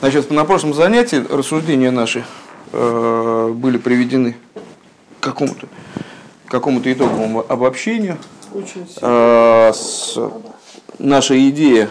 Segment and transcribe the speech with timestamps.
[0.00, 2.24] Значит, на прошлом занятии рассуждения наши
[2.72, 4.36] э, были приведены
[5.20, 5.66] к какому-то
[6.46, 8.16] какому-то итоговому обобщению.
[9.02, 10.18] Э, с
[10.98, 11.90] наша идея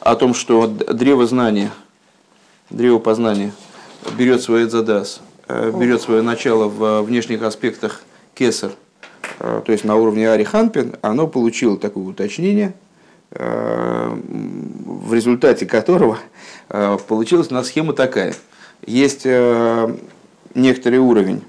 [0.00, 1.70] о том, что древо знания,
[2.70, 3.52] древо познания
[4.18, 8.02] берет свой задас, э, берет свое начало в внешних аспектах
[8.34, 8.72] кесар,
[9.40, 12.74] э, то есть на уровне Ари Ханпин, оно получило такое уточнение,
[13.30, 16.18] в результате которого
[16.68, 18.34] Э, получилась у нас схема такая.
[18.84, 19.96] Есть э,
[20.54, 21.42] некоторый уровень,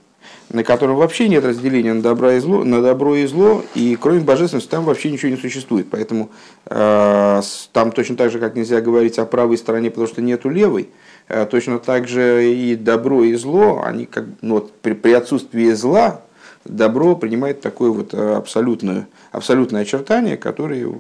[0.50, 4.22] на котором вообще нет разделения на, добро и зло, на добро и зло, и кроме
[4.22, 5.88] божественности там вообще ничего не существует.
[5.90, 6.30] Поэтому
[6.66, 7.42] э,
[7.74, 10.90] там точно так же, как нельзя говорить о правой стороне, потому что нету левой,
[11.28, 15.72] э, точно так же и добро и зло, они как, ну, вот, при, при отсутствии
[15.72, 16.22] зла,
[16.64, 20.94] добро принимает такое вот абсолютное, абсолютное очертание, которое э,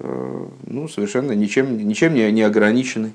[0.00, 3.12] ну, совершенно ничем, ничем не, не ограничены.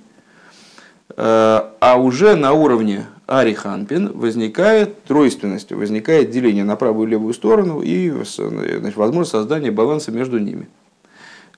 [1.09, 7.81] Э, а уже на уровне ариханпин возникает тройственность, возникает деление на правую и левую сторону
[7.81, 10.67] и значит, возможность создания баланса между ними.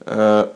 [0.01, 0.49] Э,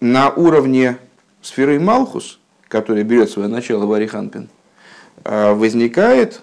[0.00, 0.98] на уровне
[1.42, 4.48] сферы Малхус, которая берет свое начало в ариханпин,
[5.24, 6.42] э, возникает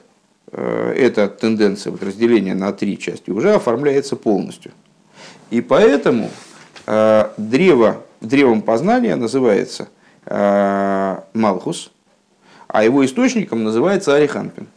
[0.50, 4.72] эта тенденция вот, разделения на три части, уже оформляется полностью.
[5.52, 6.30] И поэтому
[6.88, 9.90] древо, древом познания называется–
[10.30, 11.90] Э, Малхус,
[12.68, 14.68] а его источником называется Ариханпин.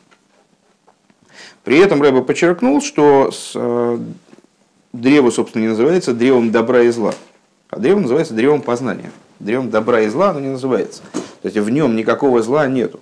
[1.64, 3.98] При этом Рэба подчеркнул, что с, э,
[4.92, 7.14] древо, собственно, не называется древом добра и зла,
[7.68, 9.10] а древо называется древом познания.
[9.40, 11.02] Древом добра и зла оно не называется.
[11.42, 13.00] То есть в нем никакого зла нету.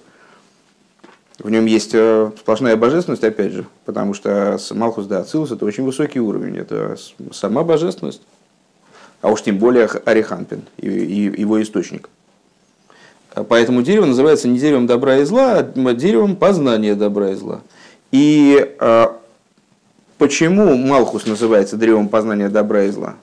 [1.38, 5.84] В нем есть э, сплошная божественность, опять же, потому что Малхус да Ацилус это очень
[5.84, 6.96] высокий уровень, это
[7.30, 8.22] сама божественность,
[9.20, 12.08] а уж тем более Ариханпин и, его источник.
[13.48, 17.60] Поэтому дерево называется не деревом добра и зла, а деревом познания добра и зла.
[18.10, 19.16] И а,
[20.16, 23.16] почему Малхус называется древом познания добра и зла?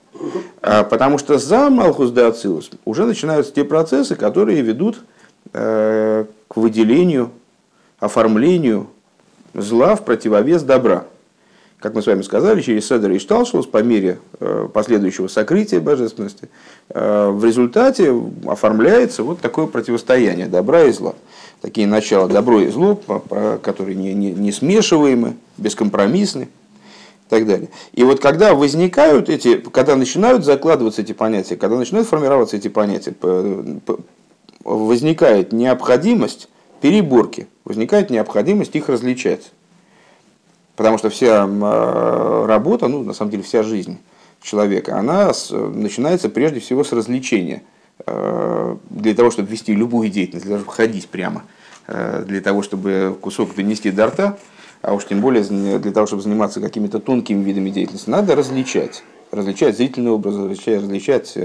[0.61, 5.01] А, потому что за Малхус де Ацилус уже начинаются те процессы, которые ведут
[5.53, 7.31] а, к выделению,
[7.99, 8.87] оформлению
[9.53, 11.05] зла в противовес добра
[11.85, 16.49] как мы с вами сказали, через Седер и Шталшус по мере э, последующего сокрытия божественности,
[16.89, 18.11] э, в результате
[18.47, 21.13] оформляется вот такое противостояние добра и зла.
[21.61, 22.99] Такие начала добро и зло,
[23.61, 27.69] которые не, не, не смешиваемы, бескомпромиссны и так далее.
[27.93, 33.13] И вот когда возникают эти, когда начинают закладываться эти понятия, когда начинают формироваться эти понятия,
[34.63, 36.49] возникает необходимость
[36.81, 39.51] переборки, возникает необходимость их различать.
[40.75, 43.97] Потому что вся а, работа, ну, на самом деле, вся жизнь
[44.41, 47.63] человека, она начинается прежде всего с развлечения.
[48.05, 51.43] А, для того, чтобы вести любую деятельность, чтобы ходить прямо,
[51.87, 54.37] а, для того, чтобы кусок донести до рта,
[54.81, 59.03] а уж тем более для того, чтобы заниматься какими-то тонкими видами деятельности, надо различать.
[59.31, 61.37] Различать зрительный образ, различать, различать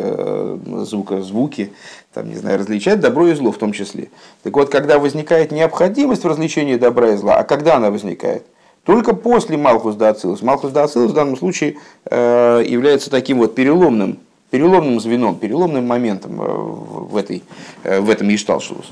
[0.86, 1.72] звука, звуки,
[2.12, 4.10] там, не знаю, различать добро и зло в том числе.
[4.42, 8.44] Так вот, когда возникает необходимость в развлечении добра и зла, а когда она возникает–
[8.90, 10.42] только после Малхус да Ацилус.
[10.42, 14.18] Малхус да Ацилус в данном случае э, является таким вот переломным,
[14.50, 17.44] переломным звеном, переломным моментом э, в, этой,
[17.84, 18.90] э, в этом Ишталшус.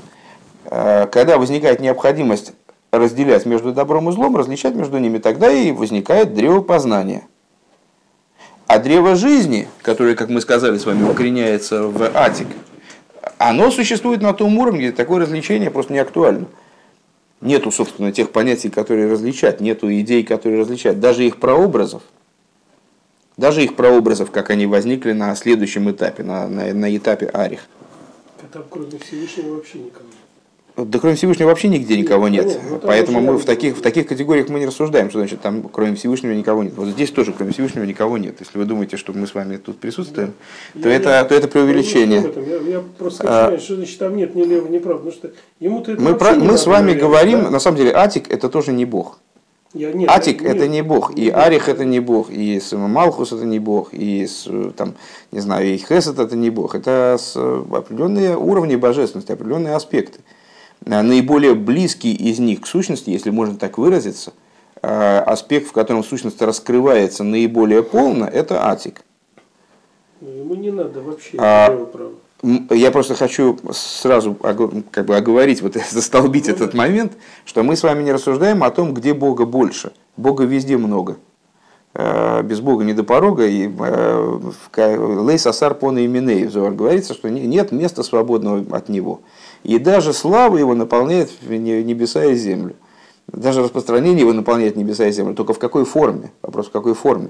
[0.63, 2.53] Когда возникает необходимость
[2.91, 7.23] разделять между добром и злом, различать между ними, тогда и возникает древо познания.
[8.67, 12.47] А древо жизни, которое, как мы сказали с вами, укореняется в Атик,
[13.37, 16.45] оно существует на том уровне, где такое развлечение просто не актуально
[17.41, 22.03] нету, собственно, тех понятий, которые различать, нету идей, которые различать, даже их прообразов,
[23.37, 27.67] даже их прообразов, как они возникли на следующем этапе, на, на, на этапе Арих.
[28.41, 30.05] А там кроме Всевышнего вообще никого.
[30.85, 32.47] Да кроме Всевышнего вообще нигде никого нет.
[32.47, 32.59] нет.
[32.69, 35.95] Ну, Поэтому мы в таких, в таких категориях мы не рассуждаем, что значит там кроме
[35.95, 36.73] Всевышнего никого нет.
[36.75, 38.35] Вот здесь тоже кроме Всевышнего никого нет.
[38.39, 40.33] Если вы думаете, что мы с вами тут присутствуем,
[40.73, 40.83] да.
[40.83, 42.21] то, я, это, я, то это преувеличение.
[42.21, 44.97] Я, я просто хочу а, что значит там нет ни лево, ни права.
[44.97, 47.49] Потому что ему-то это мы про, мы с вами говорим, говорим, да?
[47.49, 49.19] на самом деле, Атик это тоже не Бог.
[49.73, 53.31] Я, нет, Атик нет, это не Бог, и нет, Арих это не Бог, и Малхус
[53.33, 54.27] это не Бог, и
[54.75, 54.95] там,
[55.31, 56.73] не знаю, и Хесед это не Бог.
[56.73, 57.17] Это
[57.71, 60.19] определенные уровни божественности, определенные аспекты.
[60.19, 60.38] Э,
[60.85, 64.33] наиболее близкий из них к сущности, если можно так выразиться,
[64.81, 69.01] э, аспект, в котором сущность раскрывается наиболее полно, это атик.
[70.21, 72.11] Ему не надо вообще а, права.
[72.69, 77.13] Я просто хочу сразу как бы оговорить, вот застолбить ну, этот момент,
[77.45, 79.91] что мы с вами не рассуждаем о том, где Бога больше.
[80.15, 81.17] Бога везде много.
[81.93, 83.45] Э, без Бога не до порога.
[83.45, 89.21] И в Лейс Асар Пона Именей говорится, что нет места свободного от Него.
[89.63, 92.75] И даже слава его наполняет небеса и землю.
[93.27, 95.35] Даже распространение его наполняет небеса и землю.
[95.35, 96.31] Только в какой форме?
[96.41, 97.29] Вопрос, в какой форме?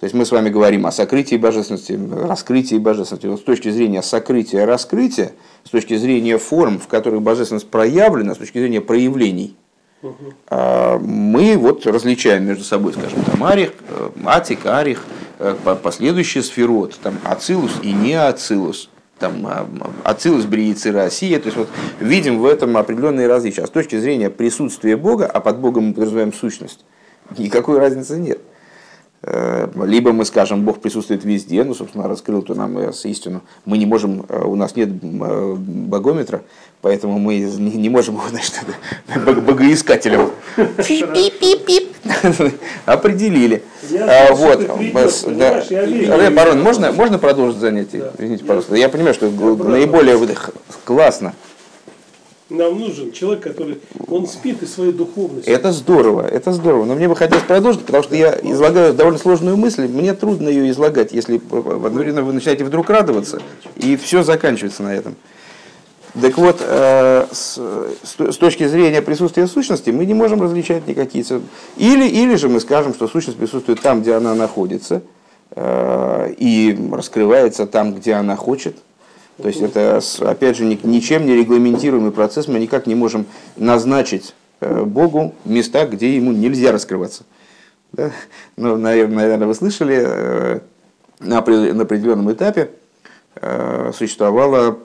[0.00, 3.26] То есть мы с вами говорим о сокрытии божественности, раскрытии божественности.
[3.26, 5.32] Вот с точки зрения сокрытия, раскрытия,
[5.64, 9.56] с точки зрения форм, в которых божественность проявлена, с точки зрения проявлений,
[10.48, 15.04] а, мы вот различаем между собой, скажем, там арих, э, атик, арих,
[15.38, 18.88] э, последующие сферот, там ацилус и не ацилус,
[19.20, 19.68] там а,
[20.02, 21.68] ацилус, бриицы, Россия, то есть вот
[22.00, 23.62] видим в этом определенные различия.
[23.62, 26.84] А с точки зрения присутствия Бога, а под Богом мы подразумеваем сущность,
[27.38, 28.40] никакой разницы нет.
[29.22, 33.42] Э, либо мы скажем, Бог присутствует везде, ну, собственно, раскрыл то нам истину.
[33.66, 36.42] Мы не можем, э, у нас нет э, богометра,
[36.80, 38.54] поэтому мы не можем его, значит,
[39.44, 40.30] богоискателем
[42.86, 43.62] определили.
[43.98, 44.66] А, вот,
[46.34, 48.12] Барон, можно, можно продолжить занятие?
[48.18, 48.74] Извините, пожалуйста.
[48.76, 50.18] Я понимаю, что наиболее
[50.84, 51.34] классно
[52.50, 55.48] нам нужен человек, который, он спит из своей духовности.
[55.48, 56.84] Это здорово, это здорово.
[56.84, 59.86] Но мне бы хотелось продолжить, потому что я излагаю довольно сложную мысль.
[59.86, 63.40] Мне трудно ее излагать, если в одно время вы начинаете вдруг радоваться,
[63.76, 65.14] и все заканчивается на этом.
[66.20, 71.24] Так вот, э, с точки зрения присутствия сущности мы не можем различать никакие...
[71.76, 75.02] Или, или же мы скажем, что сущность присутствует там, где она находится,
[75.52, 78.76] э, и раскрывается там, где она хочет–
[79.40, 83.26] то есть это, опять же, ничем не регламентируемый процесс, мы никак не можем
[83.56, 87.24] назначить э, Богу места, где ему нельзя раскрываться.
[87.92, 88.10] Да?
[88.56, 90.60] Ну, наверное, вы слышали,
[91.20, 92.70] на определенном этапе
[93.92, 94.78] существовало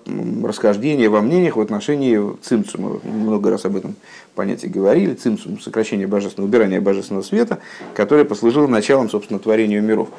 [0.44, 3.00] расхождение во мнениях в отношении цимцума.
[3.04, 3.96] Много раз об этом
[4.36, 5.14] понятии говорили.
[5.16, 7.58] Цимцум– сокращение божественного, убирание божественного света,
[7.96, 10.10] которое послужило началом, собственно, творению миров.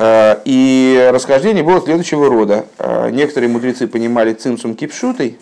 [0.00, 2.64] Э, и расхождение было следующего рода.
[2.78, 5.36] Э, некоторые мудрецы понимали цимсум кипшутой,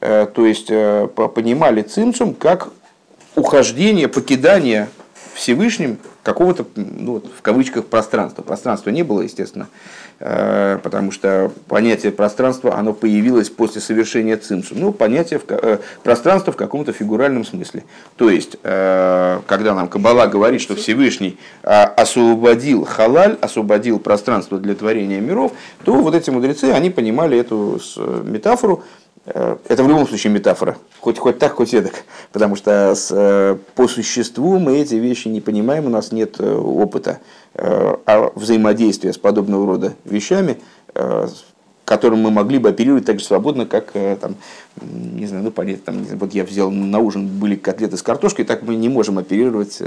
[0.00, 2.70] э, то есть понимали цимсум как
[3.36, 4.88] ухождение, покидание
[5.34, 8.42] Всевышним какого-то, ну, в кавычках, пространства.
[8.42, 9.68] Пространства не было, естественно,
[10.18, 14.74] э, потому что понятие пространства, оно появилось после совершения цимсу.
[14.76, 17.84] Ну, понятие в, э, пространства в каком-то фигуральном смысле.
[18.16, 25.20] То есть, э, когда нам Каббала говорит, что Всевышний освободил халаль, освободил пространство для творения
[25.20, 25.52] миров,
[25.84, 27.80] то вот эти мудрецы, они понимали эту
[28.24, 28.84] метафору
[29.34, 33.88] это в любом случае метафора, хоть, хоть так, хоть эдак, потому что с, э, по
[33.88, 37.20] существу мы эти вещи не понимаем, у нас нет э, опыта
[37.52, 40.60] а взаимодействия с подобного рода вещами,
[41.90, 44.36] которым мы могли бы оперировать так же свободно, как, там,
[44.80, 48.62] не знаю, ну, понять, там, вот я взял на ужин были котлеты с картошкой, так
[48.62, 49.82] мы не можем оперировать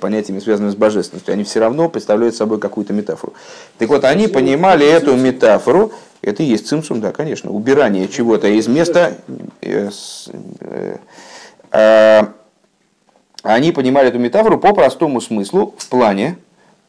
[0.00, 1.34] понятиями, связанными с божественностью.
[1.34, 3.34] Они все равно представляют собой какую-то метафору.
[3.76, 7.50] Так вот, они понимали эту метафору, это и есть цимсум, да, конечно.
[7.50, 9.14] Убирание чего-то из места.
[9.62, 9.90] Э,
[10.60, 10.96] э,
[11.70, 12.32] а,
[13.42, 16.38] они понимали эту метафору по простому смыслу в плане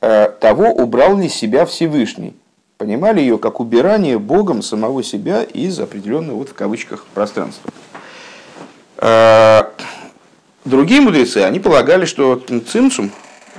[0.01, 2.36] э, того, убрал ли себя Всевышний.
[2.79, 7.73] Понимали ее как убирание Богом самого себя из определенного, вот в кавычках, пространства.
[10.63, 12.41] Другие мудрецы, они полагали, что
[12.71, 13.11] цимсум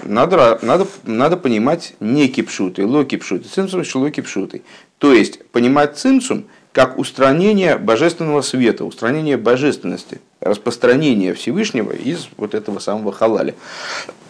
[0.04, 4.62] надо, надо, надо понимать не кипшуты, ло кипшуты, цимсум, ло кипшуты.
[4.96, 12.78] То есть понимать цимсум как устранение божественного света, устранение божественности, распространение Всевышнего из вот этого
[12.78, 13.54] самого халаля.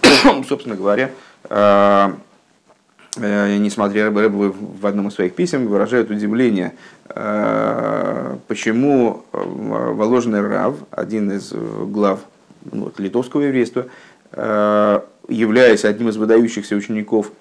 [0.48, 1.12] Собственно говоря,
[1.48, 2.12] э,
[3.16, 6.74] несмотря Рэбы в одном из своих писем выражают удивление,
[7.08, 12.20] э, почему Воложенный Рав, один из глав
[12.70, 13.86] ну, вот, литовского еврейства,
[14.32, 17.32] являясь одним из выдающихся учеников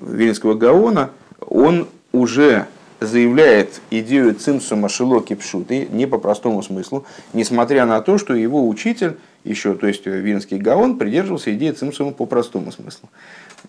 [0.00, 1.10] Вильнского Гаона,
[1.40, 2.66] он уже
[3.00, 9.16] заявляет идею цимсума шилоки пшуты не по простому смыслу, несмотря на то, что его учитель,
[9.44, 13.08] еще, то есть Винский Гаон, придерживался идеи цимсума по простому смыслу.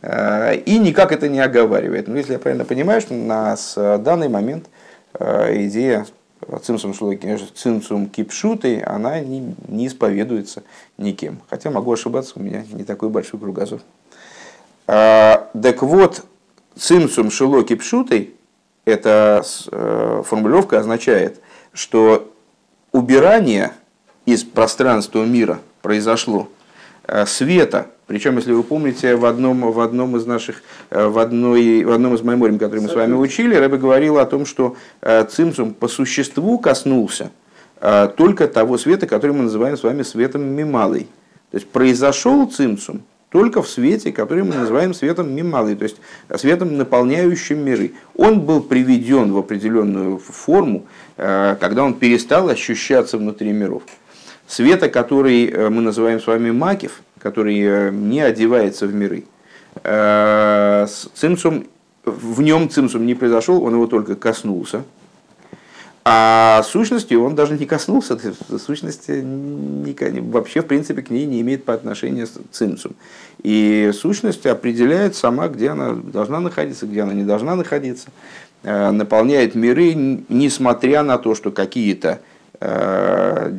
[0.02, 2.08] Э, и никак это не оговаривает.
[2.08, 3.56] Но если я правильно понимаю, что на
[3.98, 4.68] данный момент
[5.20, 6.06] э, идея
[6.64, 6.94] цимсум,
[7.56, 10.64] цимсум кипшуты, она не, не исповедуется
[10.98, 11.40] никем.
[11.50, 13.82] Хотя могу ошибаться, у меня не такой большой кругозор.
[14.88, 16.24] Э, так вот,
[16.78, 18.37] цимсум шилоки пшутой,
[18.88, 21.42] эта э, формулировка означает,
[21.74, 22.32] что
[22.94, 23.74] убирание
[24.26, 26.48] из пространства мира произошло
[27.06, 31.84] э, света, причем, если вы помните, в одном, в одном из наших, э, в, одной,
[31.84, 34.78] в одном из меморием, который мы с вами учили, Рэбе говорил о том, что
[35.30, 37.32] цимсум по существу коснулся
[38.16, 41.10] только того света, который мы называем с вами светом мималой.
[41.52, 45.98] То есть произошел цимсум только в свете, который мы называем светом мималы, то есть
[46.36, 47.94] светом, наполняющим миры.
[48.16, 53.84] Он был приведен в определенную форму, когда он перестал ощущаться внутри миров.
[54.48, 59.26] Света, который мы называем с вами макив, который не одевается в миры.
[61.14, 61.68] Цимсум,
[62.06, 64.84] в нем цимсум не произошел, он его только коснулся–
[66.10, 68.18] а сущности он даже не коснулся,
[68.66, 72.94] сущности не, вообще, в принципе, к ней не имеет по отношению с цинцум.
[73.44, 78.08] И сущность определяет сама, где она должна находиться, где она не должна находиться,
[78.64, 79.94] э, наполняет миры,
[80.30, 82.22] несмотря на то, что какие-то
[82.62, 83.52] э,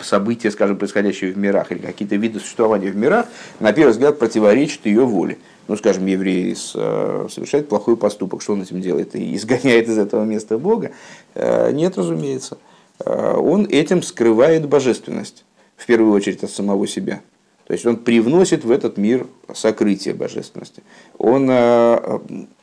[0.00, 3.24] события, скажем, происходящие в мирах, или какие-то виды существования в мирах,
[3.60, 8.62] на первый взгляд противоречат ее воле ну, скажем, еврей э, совершает плохой поступок, что он
[8.62, 9.14] этим делает?
[9.14, 10.92] И изгоняет из этого места Бога?
[11.34, 12.58] Э, нет, разумеется.
[13.04, 15.44] Э, он этим скрывает божественность,
[15.76, 17.20] в первую очередь от самого себя.
[17.66, 20.84] То есть он привносит в этот мир сокрытие божественности.
[21.18, 21.50] Он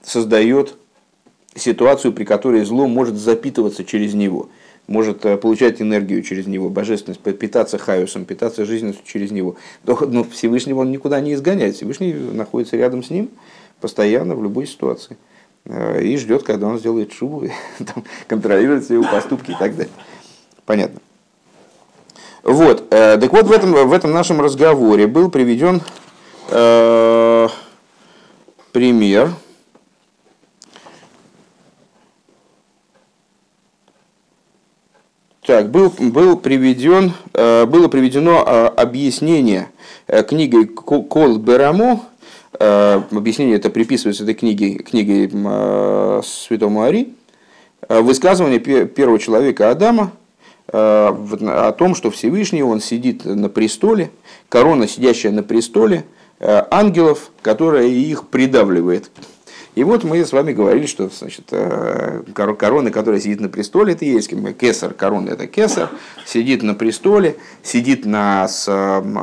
[0.02, 0.76] создает
[1.56, 4.48] ситуацию, при которой зло может запитываться через него–
[4.88, 9.56] может э, получать энергию через него, божественность, питаться хаосом, питаться жизненностью через него.
[9.86, 11.76] Но ну, Всевышнего он никуда не изгоняет.
[11.76, 13.30] Всевышний находится рядом с ним
[13.80, 15.18] постоянно, в любой ситуации.
[15.66, 17.48] Э, и ждет, когда он сделает шубу,
[17.80, 19.94] там, контролирует его поступки и так далее.
[20.66, 21.00] Понятно.
[22.44, 25.82] Вот, э, так вот в этом, в этом нашем разговоре был приведен
[26.50, 27.48] э,
[28.74, 29.32] пример,
[35.46, 39.68] Так, был, был приведен, э, было приведено э, объяснение
[40.08, 42.06] э, книгой Кол Берамо,
[42.60, 45.28] объяснение это приписывается этой книге, книге
[46.24, 47.16] Святому Ари,
[47.90, 50.12] высказывание первого человека Адама
[50.72, 54.12] о том, что Всевышний, он сидит на престоле,
[54.50, 56.06] корона, сидящая на престоле,
[56.40, 59.10] ангелов, которая их придавливает.
[59.76, 64.06] И вот мы с вами говорили, что значит, э, корона, которая сидит на престоле, это
[64.06, 65.90] есть кесар, корона это кесар,
[66.28, 68.48] сидит на престоле, сидит на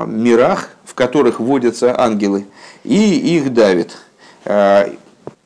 [0.09, 2.47] мирах, в которых водятся ангелы,
[2.83, 3.97] и их давит,
[4.45, 4.95] э,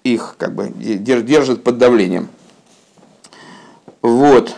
[0.04, 2.28] их как бы держит под давлением.
[4.00, 4.56] Вот.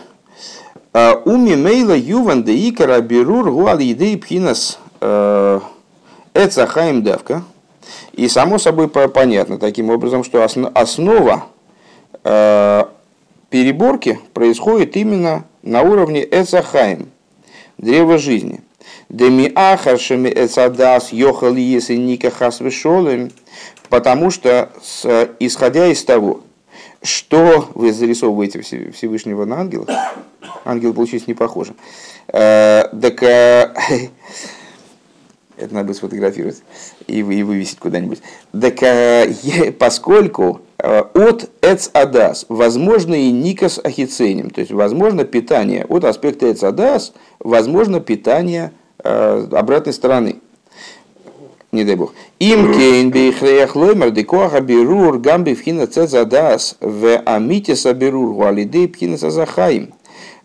[0.93, 4.79] Э, Уми мейла юван де икара берур гуал едей пхинас
[6.33, 7.43] эцахаим давка–
[8.17, 11.45] и само собой понятно таким образом, что основа
[12.23, 12.85] э,
[13.49, 17.09] переборки происходит именно на уровне Эцахаим,
[17.77, 18.61] древа жизни.
[19.09, 21.95] Деми ахаршами эцадас йохали если
[22.59, 23.31] вышолым,
[23.89, 24.69] потому что
[25.39, 26.41] исходя из того,
[27.01, 29.89] что вы зарисовываете Всевышнего на ангелов,
[30.65, 31.73] ангелы получились не похожи,
[32.27, 33.73] э, так э,
[35.57, 36.63] это надо будет сфотографировать
[37.07, 38.21] и, и вывесить куда-нибудь.
[38.59, 45.85] Так э, поскольку э, от Эц Адас возможно и Никас Ахиценим, то есть возможно питание
[45.85, 48.71] от аспекта Эц Адас, возможно питание
[49.03, 50.37] э, обратной стороны.
[51.71, 52.13] Не дай бог.
[52.39, 59.93] Им кейн бейхреях лоймер декоаха бирур гамби вхина цезадас в амите сабирур гуалидей пхина сазахаим.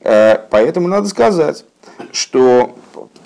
[0.01, 1.65] Э, поэтому надо сказать,
[2.11, 2.72] что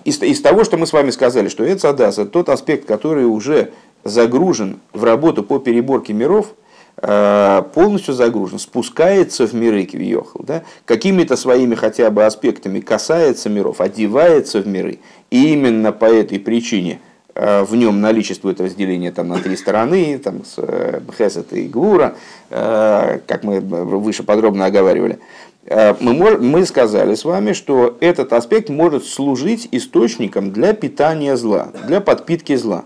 [0.07, 3.73] из, из того, что мы с вами сказали, что Эцадас– это тот аспект, который уже
[4.05, 6.55] загружен в работу по переборке миров,
[6.99, 13.81] э, полностью загружен, спускается в миры Кивьехал, да, какими-то своими хотя бы аспектами касается миров,
[13.81, 15.01] одевается в миры.
[15.31, 17.01] И именно по этой причине
[17.35, 22.15] э, в нем наличествует разделение там, на три стороны, там, с э, Хесет и Гвура,
[22.49, 25.19] как мы выше подробно оговаривали.
[25.67, 31.71] Э, мы, мы сказали с вами, что этот аспект может служить источником для питания зла,
[31.87, 32.85] для подпитки зла.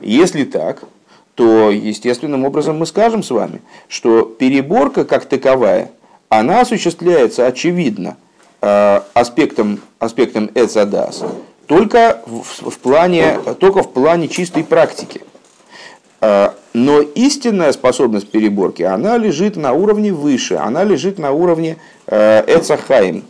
[0.00, 0.82] Если так,
[1.34, 5.90] то естественным образом мы скажем с вами, что переборка как таковая,
[6.28, 8.16] она осуществляется очевидно
[8.60, 11.22] э, аспектом, аспектом эцадас,
[11.66, 15.20] только в, в, плане, только в плане чистой практики.
[16.20, 22.44] Э, но истинная способность переборки, она лежит на уровне выше, она лежит на уровне э,
[22.46, 23.24] Эцахаим.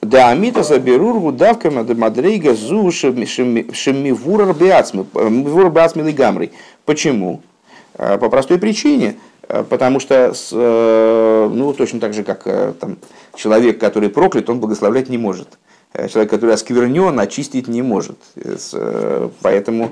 [0.00, 6.52] Да амита заберургу давками да мадрейга зу шемивурар биацми лигамрой.
[6.84, 7.40] Почему?
[7.94, 9.16] Э, по простой причине.
[9.68, 12.44] Потому что, ну, точно так же, как
[12.80, 12.96] там,
[13.34, 15.48] человек, который проклят, он благословлять не может
[16.08, 18.16] человек, который осквернен, очистить не может.
[19.42, 19.90] Поэтому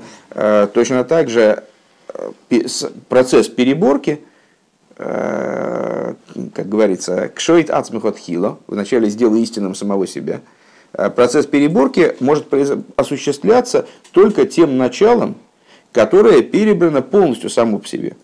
[0.73, 1.63] точно так же
[3.09, 4.21] процесс переборки,
[4.97, 6.13] э,
[6.53, 10.41] как говорится, кшоит ацмихот хило, вначале сделай истинным самого себя,
[11.15, 12.47] процесс переборки может
[12.95, 15.35] осуществляться только тем началом,
[15.91, 18.15] которое перебрано полностью само по себе.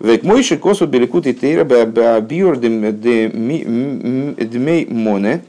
[0.00, 5.42] Век мойши косу беликут и тейра биор дмей моне,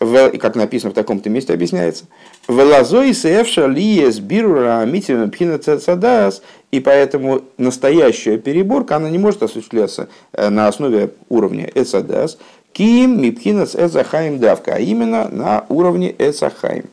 [0.00, 2.06] как написано в таком-то месте, объясняется.
[2.48, 10.08] Велазой севша лиес бирура митина пхина цадас, и поэтому настоящая переборка, она не может осуществляться
[10.32, 12.38] э, на основе уровня эцадас,
[12.72, 16.86] ким мипхинас эцахаим давка, а именно на уровне эцахаим.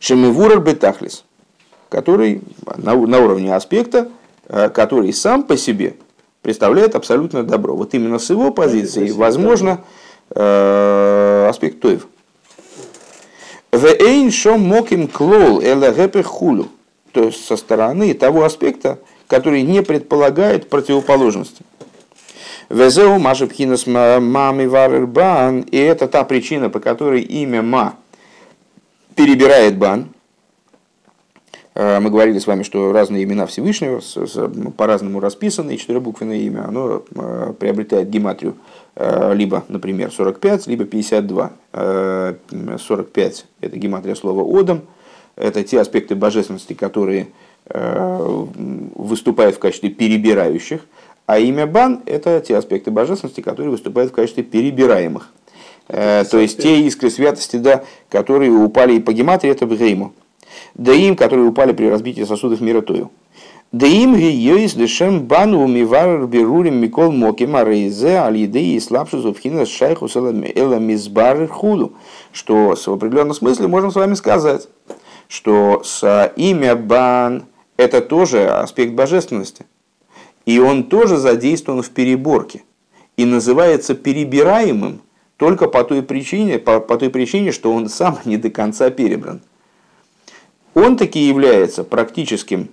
[0.00, 1.24] Шемивурар бетахлис,
[1.90, 2.40] который
[2.76, 4.08] на, на уровне аспекта,
[4.48, 5.96] э, который сам по себе
[6.40, 7.76] представляет абсолютное добро.
[7.76, 12.06] Вот именно с его позиции возможно э, аспект Тоев.
[13.72, 16.68] Вейн шо моким клол элагепе хулю.
[17.12, 21.64] То есть со стороны того аспекта, который не предполагает противоположности.
[22.68, 25.60] Везеу Маша Пхинас Мами Варербан.
[25.60, 27.94] И это та причина, по которой имя Ма
[29.14, 30.08] перебирает бан.
[31.74, 34.00] Э, мы говорили с вами, что разные имена Всевышнего
[34.76, 38.56] по-разному расписаны, и четырехбуквенное имя, оно э, приобретает гематрию э,
[38.96, 41.52] либо, например, 45, либо 52.
[41.72, 44.82] 45– это гематрия слова «одам»,
[45.36, 47.28] это те аспекты божественности, которые
[47.68, 50.86] выступают в качестве перебирающих,
[51.26, 55.30] а имя Бан– это те аспекты божественности, которые выступают в качестве перебираемых.
[55.88, 60.12] То есть те искры святости, да, которые упали и по гематрии, это Бгейму.
[60.74, 63.10] Да им, которые упали при разбитии сосудов мира Тою.
[63.72, 70.78] Да им гиёис дешем бану умивар берурим микол моким арейзе аль-едеи слабши зубхина шайху эла
[70.78, 71.94] мизбар худу.
[72.32, 74.68] Что в определенном смысле можем с вами сказать,
[75.28, 77.44] что с имя бан
[77.76, 79.66] это тоже аспект божественности.
[80.46, 82.62] И он тоже задействован в переборке.
[83.16, 85.00] И называется перебираемым
[85.36, 89.40] только по той причине, по, по той причине, что он сам не до конца перебран
[90.76, 92.68] он таки является практическим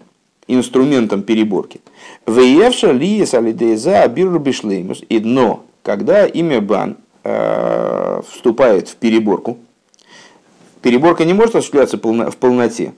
[0.47, 1.81] инструментом переборки.
[2.27, 5.03] Веевша ли салидеза абиру бишлеймус.
[5.09, 9.57] И но, когда имя бан э, вступает в переборку,
[10.81, 12.93] переборка не может осуществляться в полноте.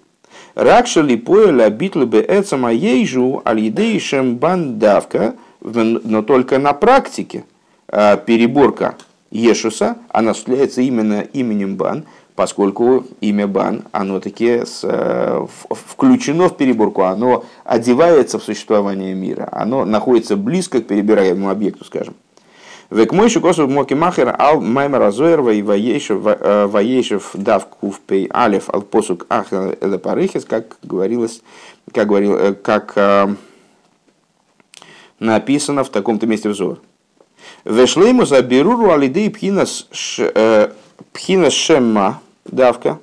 [0.56, 7.44] Ракша ли поэля битлы бы эцама ейжу алидейшем бан давка, но только на практике
[7.88, 8.96] э, переборка
[9.32, 16.58] Ешуса, она осуществляется именно именем бан, поскольку имя Бан, оно таки с, э, включено в
[16.58, 22.16] переборку, оно одевается в существование мира, оно находится близко к перебираемому объекту, скажем.
[22.92, 26.22] Век мой шукосу моки махер ал маймер азоер и воешев
[27.36, 31.42] э, дав куфпей алев ал посук ах это парыхис, как говорилось,
[31.92, 33.38] как говорил, э, как
[35.20, 36.80] написано в таком-то месте взор.
[37.64, 39.88] Вешлейму заберуру алидей пхинас
[41.12, 43.00] пхинас шемма давка.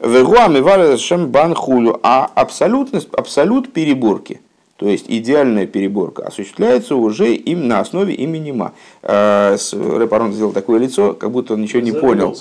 [0.00, 1.98] Вегуами варшем банхулю.
[2.02, 4.40] А абсолютность, абсолют переборки,
[4.76, 8.72] то есть идеальная переборка, осуществляется уже им на основе имени Ма.
[9.02, 12.36] Э, Репарон сделал такое лицо, как будто он ничего не понял.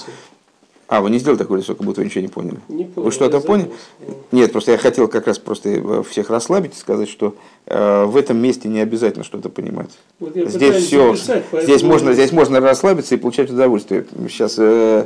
[0.88, 2.60] А, вы не сделали такое лицо, как будто вы ничего не поняли.
[2.68, 3.72] Не понял, вы что-то поняли?
[4.34, 8.38] Нет, просто я хотел как раз просто всех расслабить и сказать, что э, в этом
[8.40, 9.92] месте не обязательно что-то понимать.
[10.20, 14.06] Вот здесь все, записать, здесь можно, здесь можно расслабиться и получать удовольствие.
[14.28, 15.06] Сейчас э,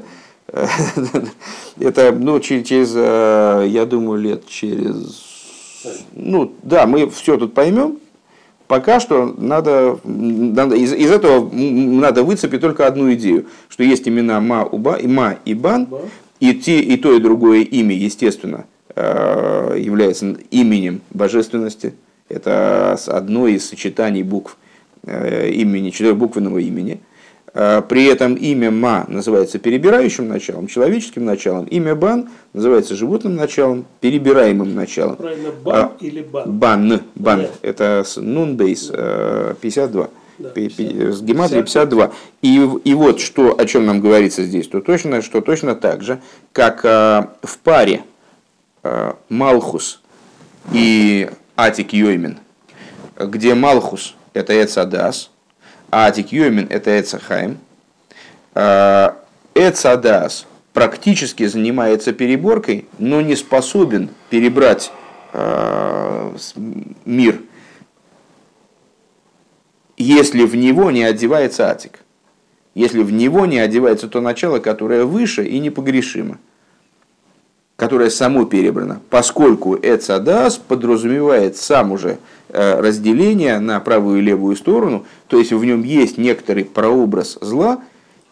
[1.80, 5.24] Это, ну, через, э, я думаю, лет через...
[6.14, 7.98] Ну, да, мы все тут поймем.
[8.68, 14.40] Пока что надо, надо из, из этого надо выцепить только одну идею, что есть имена
[14.40, 15.88] Ма, Уба, и Ма и Бан,
[16.40, 18.66] и, те, и то, и другое имя, естественно,
[18.96, 21.94] э, является именем божественности.
[22.28, 24.58] Это одно из сочетаний букв
[25.04, 27.02] э, имени, четырехбуквенного имени–
[27.56, 31.66] при этом имя Ма называется перебирающим началом, человеческим началом.
[31.66, 35.16] Имя Бан называется животным началом, перебираемым началом.
[35.16, 36.52] Правильно, Бан а, или Бан?
[36.52, 37.02] Бан.
[37.16, 37.42] Бан.
[37.44, 37.50] Да.
[37.62, 40.10] Это Нунбейс 52.
[40.38, 41.12] Да, 52.
[41.12, 42.12] С гематрией 52.
[42.42, 46.20] И, и вот что, о чем нам говорится здесь, то точно, что точно так же,
[46.52, 48.04] как а, в паре
[48.84, 50.02] а, Малхус
[50.74, 52.38] и Атик Йоймин,
[53.18, 55.32] где Малхус это Эцадас,
[55.92, 57.58] а Атикьюмин– это Эцахайм.
[58.54, 59.18] А,
[59.54, 64.92] Эцадас практически занимается переборкой, но не способен перебрать
[65.34, 66.36] а,
[67.06, 67.42] мир,
[69.98, 72.00] если в него не одевается Атик.
[72.74, 76.40] Если в него не одевается то начало, которое выше и непогрешимо
[77.76, 82.18] которое само перебрано, поскольку Эцадас подразумевает сам уже
[82.50, 87.80] э, разделение на правую и левую сторону, то есть в нем есть некоторый прообраз зла,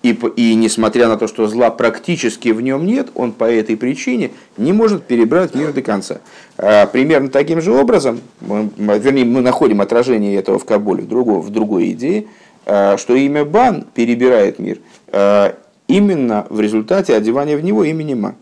[0.03, 4.31] И, и несмотря на то, что зла практически в нем нет, он по этой причине
[4.57, 6.19] не может перебрать мир до конца.
[6.57, 11.39] А, примерно таким же образом, мы, вернее, мы находим отражение этого в Кабуле, в другой,
[11.39, 12.25] в другой идее,
[12.65, 15.55] а, что имя Бан перебирает мир а,
[15.87, 18.35] именно в результате одевания в него имени Ма.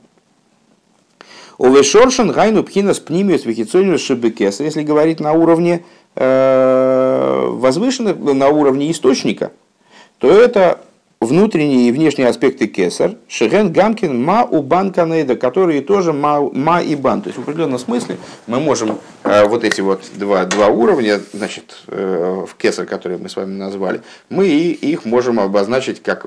[1.61, 5.83] Овешоршен гайну пхинас пнимиус вихицониус шибекеса, если говорить на уровне
[6.15, 9.51] э, возвышенных, на уровне источника,
[10.17, 10.81] то это
[11.19, 16.81] внутренние и внешние аспекты кесар, шеген гамкин ма у бан канейда, которые тоже ма, ма
[16.81, 17.21] и бан.
[17.21, 21.83] То есть в определенном смысле мы можем э, вот эти вот два, два уровня, значит,
[21.85, 26.25] э, в кесар, которые мы с вами назвали, мы их можем обозначить как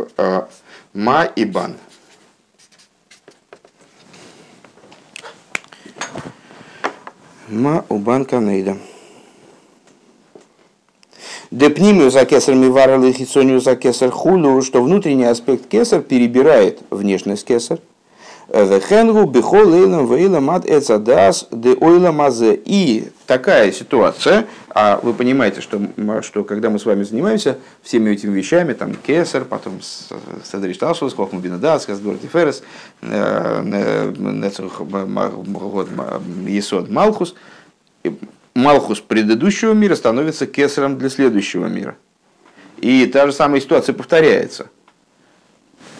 [0.93, 1.75] ма и бан.
[7.49, 8.79] Ма у бан канейда.
[11.51, 17.81] Депнимию за кесар мивара лихицонию за кесар хулу, что внутренний аспект кесар перебирает внешность кесар.
[18.49, 22.55] Вехенгу бихол эйлам вейлам ад эцадас де ойла мазе.
[22.65, 25.81] И такая ситуация, а вы понимаете, что,
[26.23, 31.41] что когда мы с вами занимаемся всеми этими вещами, там кесар, потом Седриш Талшус, Хохма
[31.41, 32.63] Бинадас, Каздор Тиферес,
[33.01, 34.83] Нецух
[36.47, 37.35] Есод Малхус,
[38.55, 41.97] Малхус предыдущего мира становится кесаром для следующего мира.
[42.79, 44.69] И та же самая ситуация повторяется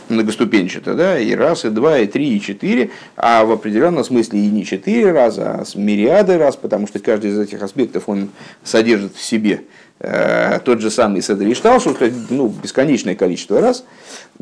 [0.09, 4.47] многоступенчато, да, и раз, и два, и три, и четыре, а в определенном смысле и
[4.49, 8.31] не четыре раза, а с мириады раз, потому что каждый из этих аспектов он
[8.63, 9.63] содержит в себе
[10.01, 11.97] э, тот же самый Седр и Шталшу,
[12.31, 13.85] ну, бесконечное количество раз.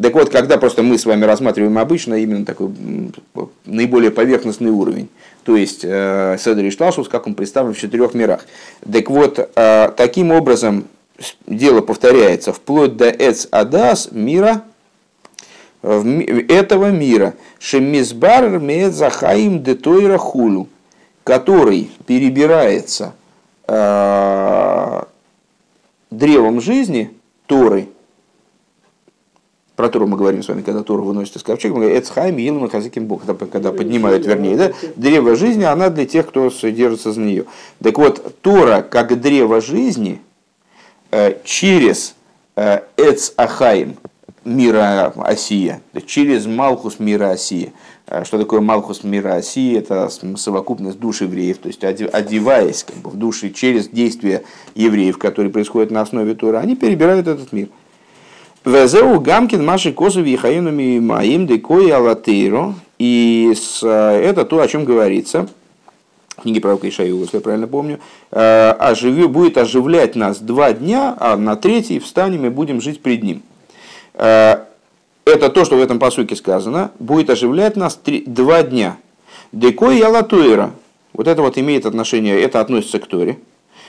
[0.00, 2.70] Так вот, когда просто мы с вами рассматриваем обычно именно такой
[3.64, 5.08] наиболее поверхностный уровень,
[5.44, 8.46] то есть э, Седр и Шталшус, как он представлен в четырех мирах.
[8.90, 10.86] Так вот, э, таким образом
[11.46, 14.62] дело повторяется вплоть до Эц Адас мира,
[15.82, 20.68] этого мира, Шемизбар Мезахаим Детойра Хулю,
[21.24, 23.14] который перебирается
[23.66, 25.02] э,
[26.10, 27.10] древом жизни
[27.46, 27.88] Торы,
[29.74, 32.68] про Тору мы говорим с вами, когда Тору выносит из ковчега, мы говорим, Эцхайм, Елма,
[32.68, 37.20] Хазиким Бог, когда, когда поднимают, вернее, да, древо жизни, она для тех, кто держится за
[37.20, 37.46] нее.
[37.82, 40.20] Так вот, Тора, как древо жизни,
[41.10, 42.14] э, через
[42.54, 43.96] э, Эц Ахаим,
[44.44, 47.72] мира Осия, через Малхус мира Осия.
[48.06, 49.78] Э, что такое Малхус мира Осия?
[49.78, 54.42] Это совокупность душ евреев, то есть одеваясь как бы, в души через действия
[54.74, 57.68] евреев, которые происходят на основе Тора, они перебирают этот мир–
[58.64, 62.74] Везеу Гамкин Маши Косу Вихаинами Маим Декои Алатейро.
[62.96, 63.52] И
[63.82, 65.48] э, это то, о чем говорится
[66.36, 67.98] в книге пророка Ишаю, если я правильно помню,
[68.30, 73.22] э, оживи, будет оживлять нас два дня, а на третий встанем и будем жить пред
[73.22, 73.42] ним.
[74.14, 74.56] Э,
[75.24, 78.96] это то, что в этом посуке сказано, будет оживлять нас три, два дня.
[79.52, 80.72] Декой и Алатуэра.
[81.12, 83.38] Вот это вот имеет отношение, это относится к Торе.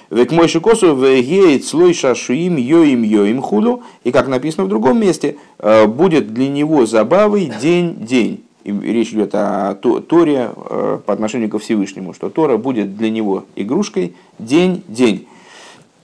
[0.10, 3.84] Век мой шикосу вегеет слой шашуим йоим йоим хулу.
[4.04, 8.44] И как написано в другом месте, э, будет для него забавой день-день.
[8.64, 13.46] И речь идет о Торе э, по отношению ко Всевышнему, что Тора будет для него
[13.56, 15.28] игрушкой день-день.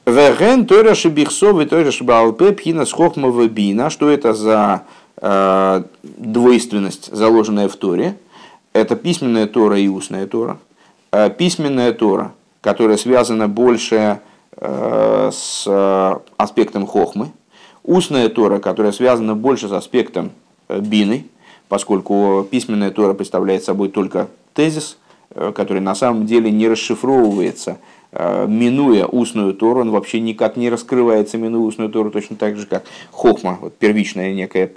[0.06, 3.90] Веген Тора Шибихсов и Тора Шибалпе Пхина Схохмова Бина.
[3.90, 4.84] Что это за
[5.18, 8.18] э, двойственность, заложенная в Торе?
[8.74, 10.58] Это письменная Тора и устная Тора.
[11.12, 14.20] Э, письменная Тора– которая связана больше
[14.58, 17.32] э, с аспектом хохмы,
[17.84, 20.32] устная Тора, которая связана больше с аспектом
[20.68, 21.28] э, бины,
[21.68, 24.98] поскольку письменная Тора представляет собой только тезис,
[25.32, 27.78] э, который на самом деле не расшифровывается,
[28.12, 32.84] минуя устную Тору, он вообще никак не раскрывается, минуя устную Тору, точно так же, как
[33.12, 34.72] хохма, вот первичная некая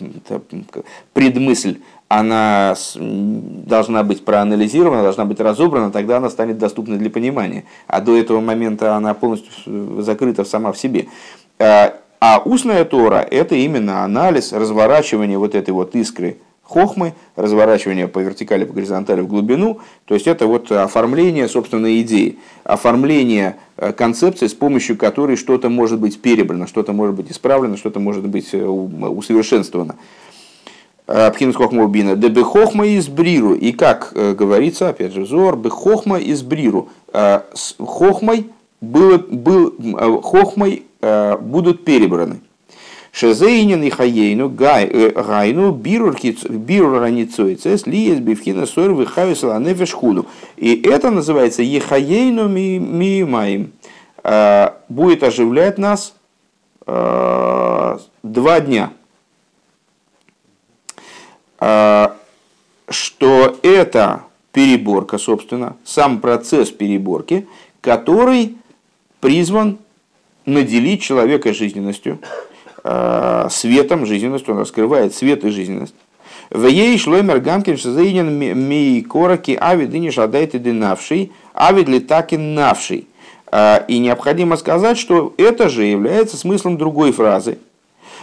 [1.14, 1.78] предмысль
[2.14, 7.64] она должна быть проанализирована, должна быть разобрана, тогда она станет доступной для понимания.
[7.86, 11.06] А до этого момента она полностью закрыта сама в себе.
[11.58, 16.36] А, а устная Тора– это именно анализ, разворачивание вот этой вот искры
[16.72, 19.80] хохмы, разворачивание по вертикали, по горизонтали в глубину.
[20.06, 26.00] То есть это вот оформление собственной идеи, оформление э, концепции, с помощью которой что-то может
[26.00, 29.96] быть перебрано, что-то может быть исправлено, что-то может быть э, усовершенствовано.
[31.06, 32.16] Пхинус хохма убина.
[32.16, 33.54] Да бехохма из бриру.
[33.54, 36.88] И как э, говорится, опять же, зор, бехохма из бриру.
[37.12, 38.46] Э, с хохмой,
[38.80, 40.84] было, был, э, хохмой
[41.40, 42.38] будут перебраны.
[43.12, 46.16] Шезейнин и хаейну гайну бирур
[47.00, 50.26] раницуицес лиес бифхина сор вихавис ланефеш худу.
[50.56, 53.72] И это называется ехаейну миимаем.
[54.88, 56.14] Будет оживлять нас
[56.86, 58.92] два дня
[62.88, 67.46] что это переборка, собственно, сам процесс переборки,
[67.80, 68.56] который
[69.20, 69.78] призван
[70.44, 72.18] наделить человека жизненностью,
[72.82, 75.94] светом, жизненностью, он раскрывает свет и жизненность.
[76.50, 78.28] В ей шлоймер гамкин шазейнин
[78.68, 83.06] ми короки авид и шадайте динавший, авид ли так и навший.
[83.88, 87.58] И необходимо сказать, что это же является смыслом другой фразы,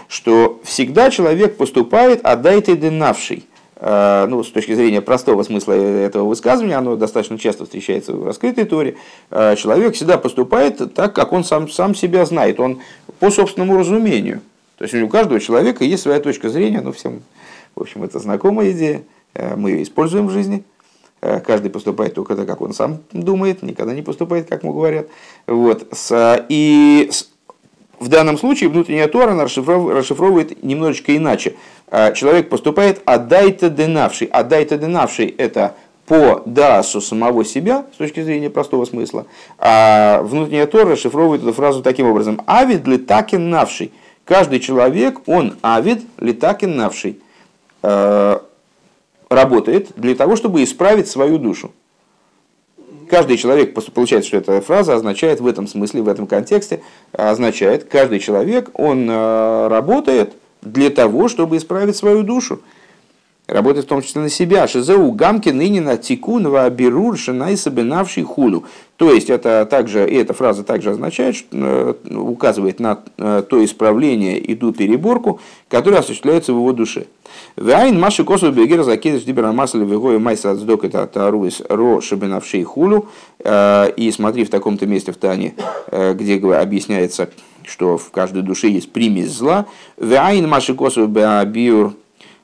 [0.08, 3.45] что всегда человек поступает «отдай ты динавший».
[3.82, 8.98] Ну, с точки зрения простого смысла этого высказывания, оно достаточно часто встречается в раскрытой торе,
[9.30, 12.82] человек всегда поступает так, как он сам, сам себя знает, он
[13.20, 14.42] по собственному разумению.
[14.78, 17.22] То есть у каждого человека есть своя точка зрения, ну, всем
[17.80, 20.63] в общем, это знакомая идея, э, мы ее используем в жизни.
[21.22, 25.08] Э, каждый поступает только так, как он сам думает, никогда не поступает, как ему говорят.
[25.48, 25.88] Вот.
[26.50, 27.10] И
[28.00, 31.56] в данном случае внутренняя Тора расшифровывает немножечко иначе.
[31.91, 34.28] Э, человек поступает «отдай-то денавший».
[34.28, 35.75] «Отдай-то денавший»– это
[36.06, 39.28] по дасу самого себя, с точки зрения простого смысла,
[39.60, 42.41] а внутренняя Тора расшифровывает эту фразу таким образом.
[42.47, 43.91] «Авид летакин навший».
[44.25, 47.19] Каждый человек, он авид летакин навший.
[47.82, 48.39] Э,
[49.30, 51.71] работает для того, чтобы исправить свою душу.
[53.10, 58.19] Каждый человек, получается, что эта фраза означает в этом смысле, в этом контексте, означает, каждый
[58.19, 62.60] человек, он э, работает для того, чтобы исправить свою душу.
[63.50, 64.68] Работает в том числе на себя.
[64.68, 68.66] Шизеу гамки ныне на тикунова бирур шинай сабинавший хулю.
[68.96, 74.38] То есть, это также, и эта фраза также означает, что, э, указывает на то исправление
[74.38, 77.06] и ту переборку, которая осуществляется в его душе.
[77.56, 83.08] Вайн маши косу бегер закидыш дибера масали вегой майса отсдок это таруис ро шибенавшей хулю.
[83.40, 85.56] Э, и смотри в таком-то месте в Тане,
[85.88, 87.30] э, где объясняется,
[87.66, 89.66] что в каждой душе есть примесь зла.
[89.98, 91.94] Вайн маши косу беабиур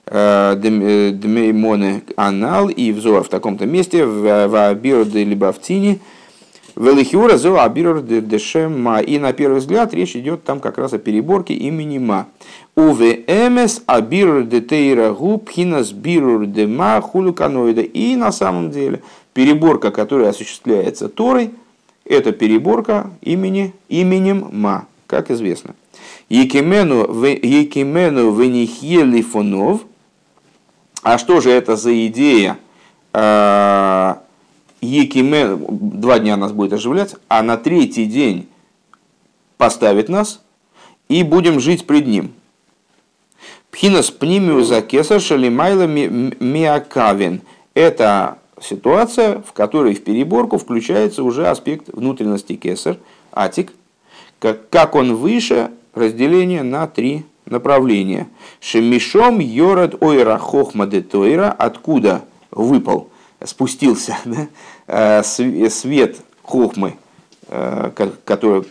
[0.06, 6.00] э, дмеймоны анал и взор в таком-то месте в абиур де либавтини.
[6.76, 9.00] Велихиура зо абирур дешем ма.
[9.00, 12.28] И на первый взгляд речь идет там как раз о переборке имени ма.
[12.76, 17.82] Уве эмес абирур де тейра губ хинас бирур ма хулюканоида.
[17.82, 19.02] И на самом деле
[19.34, 21.52] переборка, которая осуществляется Торой,
[22.04, 25.76] это переборка имени, именем ма, как известно.
[26.30, 27.06] Екимену
[28.34, 29.82] венихье фонов.
[31.06, 32.58] А что же это за идея?
[33.14, 34.24] А,
[34.82, 38.50] Екимен, два дня нас будет оживлять, а на третий день
[39.58, 40.42] поставит нас,
[41.08, 42.34] и будем жить пред ним.
[43.70, 44.12] Пхинас
[44.68, 47.42] за кесар шалимайла миакавин.
[47.76, 52.98] Это ситуация, в которой в переборку включается уже аспект внутренности кесар,
[53.32, 53.74] атик,
[54.40, 58.28] как он выше разделение на три направления.
[58.60, 63.10] Шемишом йорад ойра хохма де тойра, откуда выпал,
[63.44, 64.48] спустился да?
[64.88, 66.98] Э, свет хохмы,
[67.48, 67.92] э,
[68.24, 68.64] который,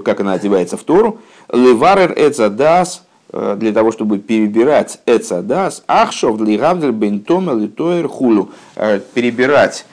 [0.00, 1.20] как она одевается в Тору,
[1.52, 8.50] леварер эцадас, э, для того, чтобы перебирать эцадас, ахшов для гавдель бентома литоер хулу,
[9.14, 9.86] перебирать,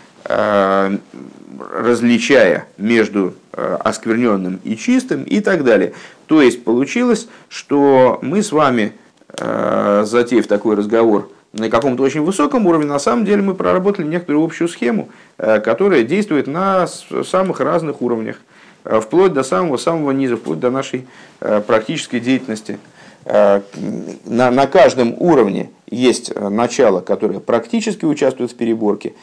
[1.60, 5.94] различая между оскверненным и чистым и так далее.
[6.28, 8.94] То есть получилось, что мы с вами,
[9.38, 14.68] затеяв такой разговор на каком-то очень высоком уровне, на самом деле мы проработали некоторую общую
[14.68, 18.38] схему, э, которая действует на самых разных уровнях,
[18.84, 21.08] э, вплоть до самого-самого низа, вплоть до нашей
[21.40, 22.80] э, практической деятельности.
[23.26, 29.14] На, на каждом уровне есть начало, которое практически участвует в переборке,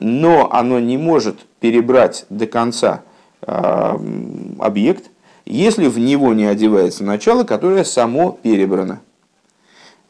[0.00, 3.02] но оно не может перебрать до конца
[3.42, 5.10] объект,
[5.46, 9.00] если в него не одевается начало, которое само перебрано.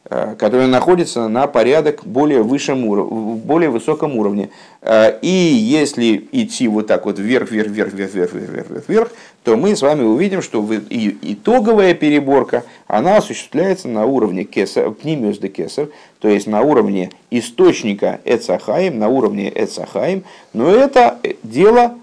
[0.07, 4.51] Э, которая находится на порядок более, высшем уровне, более высоком уровне.
[4.83, 8.83] Э, и если идти вот так вот вверх, вверх, вверх, вверх, вверх, вверх, вверх, вверх,
[8.87, 9.11] вверх
[9.43, 15.47] то мы с вами увидим, что итоговая переборка, она осуществляется на уровне кесар, пнимиус де
[15.47, 21.95] кесар, то есть на уровне источника Эцахаим, на уровне Эцахаим, но это дело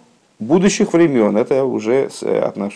[0.43, 2.09] будущих времен, это уже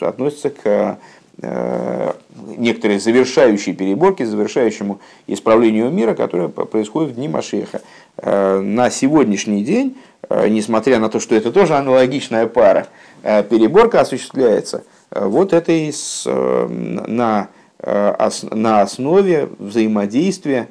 [0.00, 0.98] относится к
[1.42, 2.14] Э,
[2.56, 7.82] некоторые завершающие переборки, завершающему исправлению мира, которое происходит в дни Машеха.
[8.16, 9.98] Э, на сегодняшний день,
[10.30, 12.88] э, несмотря на то, что это тоже аналогичная пара,
[13.22, 15.92] переборка осуществляется вот этой
[16.24, 17.48] на,
[17.82, 20.68] на основе взаимодействия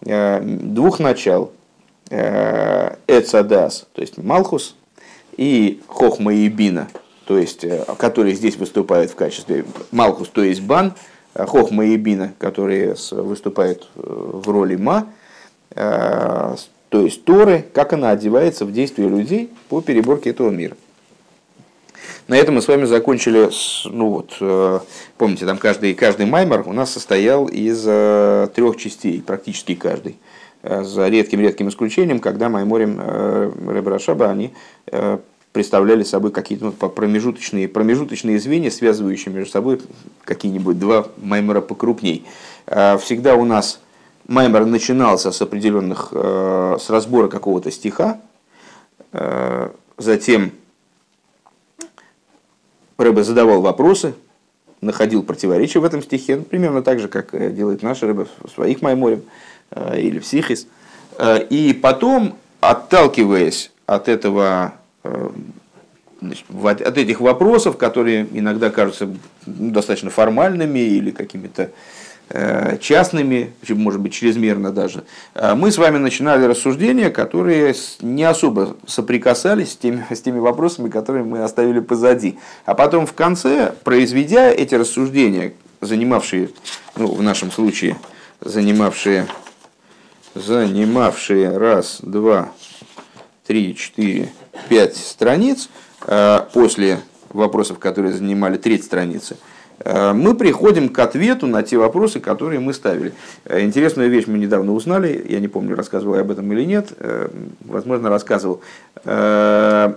[0.00, 1.50] двух начал.
[2.08, 4.76] Эцадас, то есть Малхус,
[5.36, 6.88] и Хохма и Бина–
[7.26, 10.94] то есть, э, которые здесь выступают в качестве Малхус, то есть Бан,
[11.34, 15.08] э, Хохма и Бина, которые выступают э, в роли Ма,
[15.74, 16.56] то
[17.02, 20.74] есть Торы, как она одевается в действие людей по переборке этого мира.
[22.28, 23.50] На этом мы с вами закончили,
[23.84, 24.38] ну вот,
[25.18, 30.16] помните, там каждый, каждый маймер у нас состоял из трех частей, практически каждый.
[30.82, 33.00] За редким-редким исключением, когда майморим
[33.70, 34.52] Ребрашаба, они
[35.52, 39.80] представляли собой какие-то ну, промежуточные, промежуточные звенья, связывающие между собой
[40.24, 42.26] какие-нибудь два маймера покрупней.
[42.66, 43.80] Всегда у нас
[44.28, 48.20] маймер начинался с определенных, э, с разбора какого-то стиха,
[49.12, 50.52] э, затем
[52.98, 54.14] Рэбе задавал вопросы,
[54.80, 58.50] находил противоречия в этом стихе, ну, примерно так же, как э, делает наш Рэбе в
[58.50, 59.22] своих майморем
[59.96, 60.66] или в Сихис.
[61.50, 64.74] И потом, отталкиваясь от этого
[66.20, 66.46] значит,
[66.82, 69.08] от этих вопросов, которые иногда кажутся
[69.46, 71.70] ну, достаточно формальными или какими-то
[72.30, 78.76] э, частными, может быть, чрезмерно даже, э, мы с вами начинали рассуждения, которые не особо
[78.86, 82.38] соприкасались с теми, с теми вопросами, которые мы оставили позади.
[82.64, 86.50] А потом в конце, произведя эти рассуждения, занимавшие,
[86.96, 87.96] ну, в нашем случае,
[88.40, 89.26] занимавшие,
[90.36, 92.50] занимавшие раз, два,
[93.46, 94.28] три, четыре,
[94.68, 95.68] пять страниц,
[96.06, 99.38] э, после вопросов, которые занимали треть страницы,
[99.78, 103.14] э, мы приходим к ответу на те вопросы, которые мы ставили.
[103.46, 106.92] Э, интересную вещь мы недавно узнали, я не помню, рассказывал я об этом или нет,
[107.60, 108.60] возможно, рассказывал.
[109.04, 109.96] Рэбе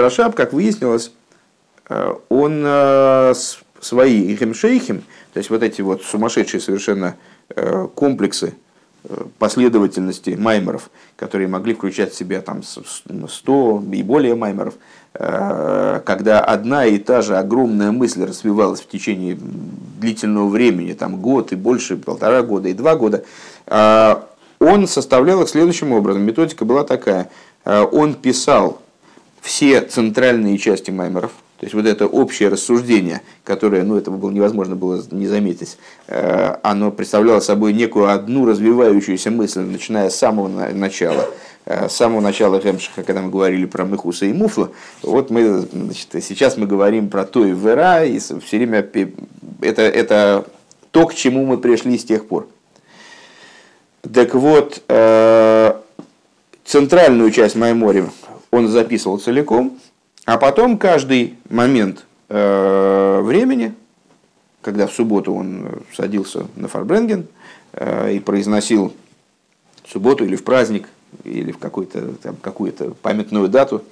[0.00, 1.12] Рашаб, как выяснилось,
[2.28, 2.66] он
[3.80, 5.02] свои ихем-шейхем,
[5.34, 7.16] то есть вот эти вот сумасшедшие совершенно
[7.94, 8.54] комплексы
[9.38, 14.74] последовательности маймеров, которые могли включать в себя там 100 и более маймеров,
[15.14, 19.38] э, когда одна и та же огромная мысль развивалась в течение
[20.00, 23.24] длительного времени, там год и больше, полтора года и два года,
[23.66, 24.16] э,
[24.58, 26.22] он составлял их следующим образом.
[26.22, 27.30] Методика была такая.
[27.64, 28.80] Э, он писал
[29.40, 34.76] все центральные части маймеров– то есть вот это общее рассуждение, которое, ну, этого было невозможно
[34.76, 41.26] было не заметить, э, оно представляло собой некую одну развивающуюся мысль, начиная с самого начала,
[41.64, 44.70] э, с самого начала Хемшиха, когда мы говорили про Мехуса и Муфла,
[45.02, 48.86] вот мы, значит, сейчас мы говорим про то и Вера, и все время
[49.62, 50.44] это, это
[50.90, 52.48] то, к чему мы пришли с тех пор.
[54.12, 55.74] Так вот, э,
[56.66, 58.04] центральную часть Маймори
[58.50, 59.78] он записывал целиком,
[60.26, 63.74] а потом каждый момент э, времени,
[64.60, 67.28] когда в субботу он садился на Фарбренген
[67.72, 68.92] э, и произносил
[69.84, 70.88] в субботу или в праздник,
[71.22, 73.84] или в какую-то какую-то памятную дату,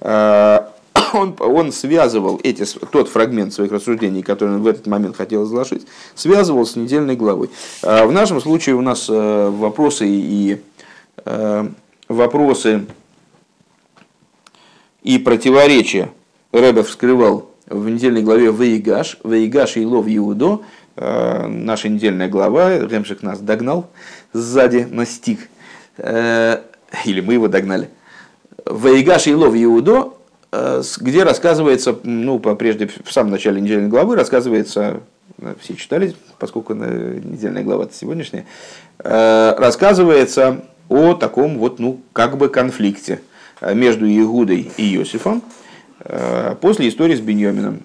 [0.00, 0.60] э,
[1.12, 5.86] он, он связывал эти, тот фрагмент своих рассуждений, который он в этот момент хотел изложить,
[6.14, 7.50] связывал с недельной главой.
[7.82, 10.62] В нашем случае у нас вопросы и
[12.08, 12.86] вопросы
[15.02, 16.10] и противоречия.
[16.52, 20.60] Рэбе вскрывал в недельной главе Ваигаш, Ваигаш и Лов Иудо,
[20.96, 23.88] э, наша недельная глава, Ремшик нас догнал
[24.32, 25.48] сзади, настиг,
[25.96, 26.60] э,
[27.04, 27.88] или мы его догнали.
[28.66, 30.14] Ваигаш и Лов Иудо,
[30.52, 35.00] э, где рассказывается, ну, прежде, в самом начале недельной главы рассказывается,
[35.60, 38.44] все читали, поскольку недельная глава сегодняшняя,
[38.98, 43.22] рассказывается о таком вот, ну, как бы конфликте–
[43.74, 45.42] между Иудой и Иосифом
[46.00, 47.80] э, после истории с Беньямином.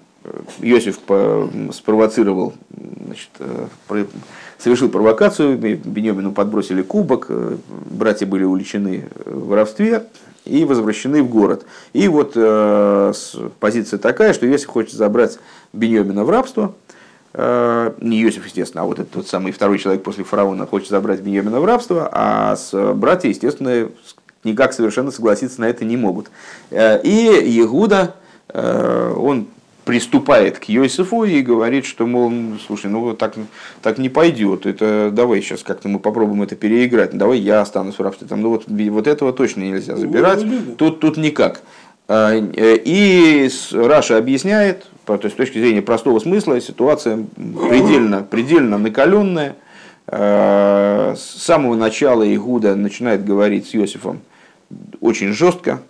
[0.60, 0.98] Иосиф
[1.72, 2.52] спровоцировал,
[3.06, 4.04] значит, э,
[4.58, 7.30] совершил провокацию, Беньямину подбросили кубок,
[7.90, 10.04] братья были увлечены в воровстве
[10.44, 11.64] и возвращены в город.
[11.92, 12.32] И вот
[13.60, 15.38] позиция такая, что Иосиф хочет забрать
[15.72, 16.74] Беньямина в рабство,
[17.34, 21.60] не Иосиф, естественно, а вот этот тот самый второй человек после фараона хочет забрать Беньямина
[21.60, 23.88] в рабство, а с братья, естественно,
[24.44, 26.30] никак совершенно согласиться на это не могут.
[26.70, 28.14] Э, и Игуда,
[28.48, 29.48] э, он
[29.88, 32.30] приступает к Йосифу и говорит, что, мол,
[32.66, 33.36] слушай, ну так,
[33.80, 38.02] так не пойдет, это давай сейчас как-то мы попробуем это переиграть, давай я останусь в
[38.02, 40.44] рабстве, там, ну вот, вот этого точно нельзя забирать,
[40.76, 41.62] тут, тут никак.
[42.06, 47.24] Э, и Раша объясняет, то есть с точки зрения простого смысла, ситуация
[47.70, 49.56] предельно, предельно накаленная,
[50.10, 54.20] с самого начала Игуда начинает говорить с Иосифом
[55.00, 55.80] очень жестко,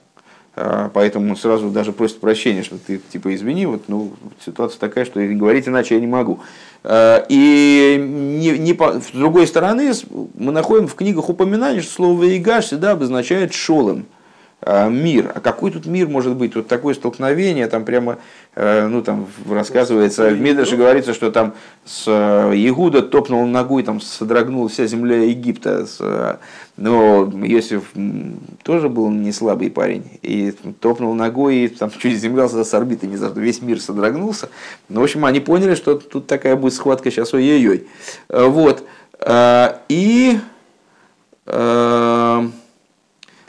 [0.61, 4.13] а, поэтому сразу даже просит прощения, что ты типа извини, вот ну
[4.45, 6.41] ситуация такая, что говорить иначе я не могу.
[6.83, 9.93] А, и не, не по, с другой стороны
[10.35, 14.07] мы находим в книгах упоминание, что слово «ваигаш» всегда обозначает «шолом».
[14.63, 15.33] Э, мир.
[15.35, 16.53] А какой тут мир может быть?
[16.55, 18.19] Тут такое столкновение, там прямо,
[18.55, 21.55] э, ну там рассказывается, в Мидрше говорится, что там
[21.85, 25.87] с Егуда топнул ногой, там содрогнула вся земля Египта.
[26.77, 27.91] Но Иосиф
[28.63, 33.17] тоже был не слабый парень, и топнул ногой, и там чуть земля с орбиты, не
[33.17, 34.49] знаю, весь мир содрогнулся.
[34.89, 37.89] Ну, в общем, они поняли, что тут такая будет схватка сейчас ой-ой-ой.
[38.29, 38.85] Вот.
[39.89, 40.39] И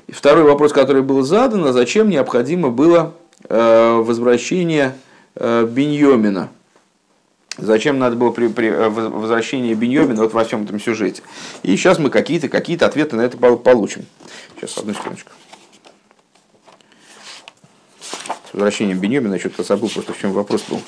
[0.09, 3.13] и второй вопрос, который был задан, а зачем необходимо было
[3.47, 4.95] э, возвращение
[5.35, 6.49] э, Беньомина?
[7.59, 11.21] Зачем надо было при, при э, возвращение Беньомина вот во всем этом сюжете?
[11.61, 14.07] И сейчас мы какие-то какие ответы на это получим.
[14.55, 15.31] Сейчас, одну секундочку.
[18.01, 20.81] С возвращением Беньомина, я что-то забыл, просто в чем вопрос был.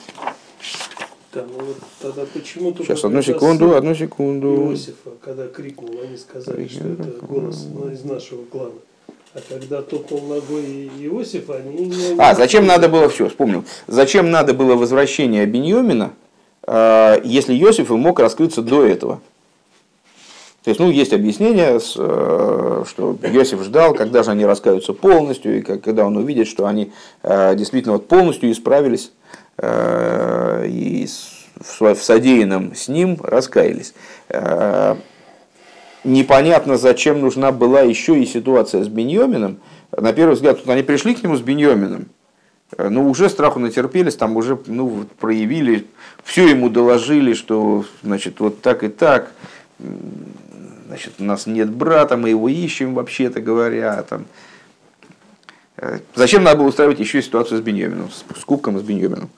[1.32, 4.72] Да, ну вот тогда Сейчас, одну секунду, одну секунду.
[4.72, 8.74] Иосифа, когда крикнул, они сказали, что это голос ну, из нашего клана.
[9.34, 12.20] А когда топнул ногой Иосиф, они не...
[12.20, 13.64] А, зачем надо было, все, вспомнил.
[13.88, 16.12] Зачем надо было возвращение Беньомина,
[16.64, 19.22] а, если Иосиф мог раскрыться до этого?
[20.64, 25.62] То есть, ну, есть объяснение, э, что Иосиф ждал, когда же они раскаются полностью, и
[25.62, 26.92] когда он увидит, что они
[27.24, 29.12] э, действительно вот полностью исправились
[29.58, 31.08] э, и
[31.60, 33.94] в содеянном с ним раскаялись
[36.04, 39.60] непонятно, зачем нужна была еще и ситуация с Беньомином.
[39.96, 42.08] На первый взгляд, тут они пришли к нему с Беньомином,
[42.78, 45.88] но ну, уже страху натерпелись, там уже ну, проявили,
[46.24, 49.32] все ему доложили, что значит, вот так и так,
[50.88, 54.04] значит, у нас нет брата, мы его ищем, вообще-то говоря.
[54.04, 54.26] Там.
[56.16, 59.30] Зачем надо было устраивать еще и ситуацию с Беньомином, с, кубком с Беньомином?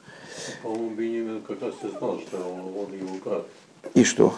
[0.62, 3.46] По-моему, Беньомин как раз и знал, что он, он его брат.
[3.94, 4.36] И что?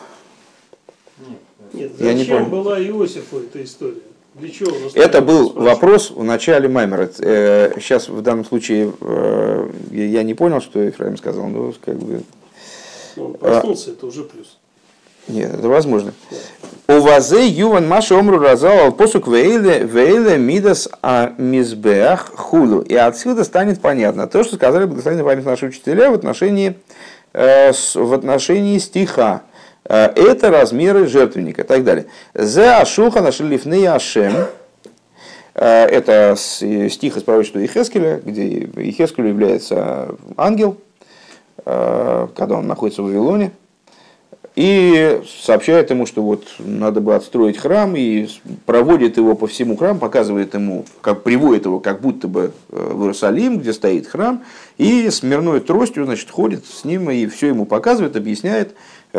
[1.73, 2.45] Нет, зачем я не понял.
[2.45, 4.01] была Иосифу эта история?
[4.35, 7.07] Для чего Это был вопрос в начале Маймера.
[7.07, 12.21] Сейчас в данном случае э, я не понял, что Ефраим сказал, но как бы...
[13.15, 14.57] Ну, он проснулся, а, это уже плюс.
[15.29, 16.13] Нет, это возможно.
[16.89, 22.81] У вазе юван маша омру разал посук вейле вейле мидас а мизбеах худу.
[22.81, 26.77] И отсюда станет понятно то, что сказали благословенные память наши учителя в отношении,
[27.31, 29.43] э, в отношении стиха.
[29.87, 32.07] Э, это размеры жертвенника и так далее.
[32.33, 34.33] За ашуха нашли ашем.
[35.53, 40.77] Э, это стих из пророчества Ихескеля, где Ихескелю является ангел,
[41.65, 43.51] э, когда он находится в Вавилоне,
[44.55, 48.29] и сообщает ему, что вот надо бы отстроить храм, и
[48.65, 53.59] проводит его по всему храму, показывает ему, как приводит его как будто бы в Иерусалим,
[53.59, 54.45] где стоит храм,
[54.77, 58.75] и с мирной тростью значит, ходит с ним и все ему показывает, объясняет,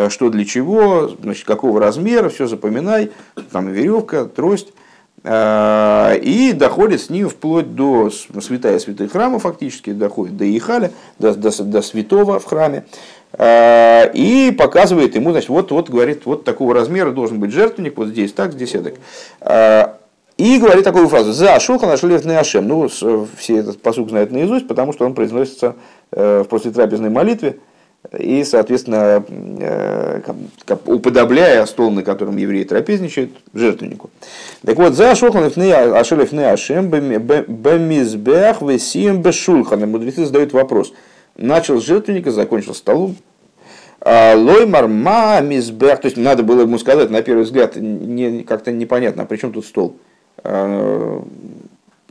[0.09, 3.11] что для чего, значит, какого размера, все запоминай,
[3.51, 4.69] там веревка, трость.
[5.29, 11.35] Э, и доходит с ним вплоть до святая святых храма фактически, доходит до Ихаля, до,
[11.35, 12.85] до, до святого в храме.
[13.33, 18.09] Э, и показывает ему, значит, вот, вот, говорит, вот такого размера должен быть жертвенник, вот
[18.09, 18.95] здесь так, здесь эдак.
[20.37, 22.69] И говорит такую фразу «За шуха нашли Ашем».
[22.69, 25.77] Ну, все этот посук знают наизусть, потому что он произносится
[26.11, 27.57] в послетрапезной молитве,
[28.19, 30.21] и, соответственно, э,
[30.87, 34.11] уподобляя стол, на котором евреи трапезничают, жертвеннику.
[34.65, 39.91] Так вот, за ашелев не ашем бемизбех весием бешульхан.
[39.91, 40.93] Мудрецы задают вопрос.
[41.37, 43.17] Начал жертвенника, закончил столом.
[44.01, 46.01] А, лоймар ма мизбех.
[46.01, 49.53] То есть, надо было ему сказать, на первый взгляд, не, как-то непонятно, а при чем
[49.53, 49.97] тут стол?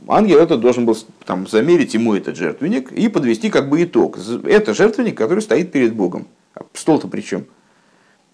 [0.08, 4.18] Ангел этот должен был там, замерить ему этот жертвенник и подвести как бы итог.
[4.44, 6.28] Это жертвенник, который стоит перед Богом.
[6.54, 7.46] А стол-то при чем?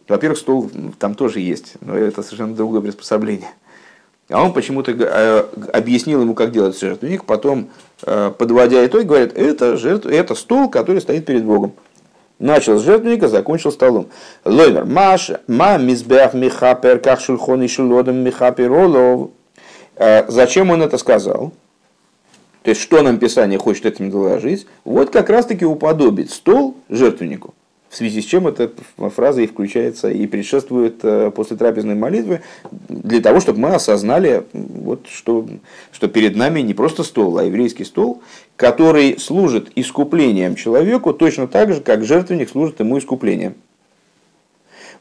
[0.06, 3.48] Во-первых, стол там тоже есть, но это совершенно другое приспособление.
[4.28, 7.70] А он почему-то э, объяснил ему, как делать жертвенник, потом,
[8.02, 10.06] э, подводя итог, говорит, это, жертв...
[10.06, 11.72] это стол, который стоит перед Богом.
[12.38, 14.08] Начал с жертвенника, закончил столом.
[14.44, 18.72] Лоймер, маш, ма мизбех михапер, как шульхон и шулодом михапер.
[19.96, 21.52] Э, зачем он это сказал?
[22.62, 24.66] То есть, что нам Писание хочет этим доложить?
[24.84, 27.54] Вот как раз-таки уподобить стол жертвеннику.
[27.90, 32.40] В связи с чем эта фраза и включается и предшествует э, после трапезной молитвы,
[32.88, 35.46] для того, чтобы мы осознали, вот, что,
[35.90, 38.22] что перед нами не просто стол, а еврейский стол,
[38.56, 43.56] который служит искуплением человеку точно так же, как жертвенник служит ему искуплением.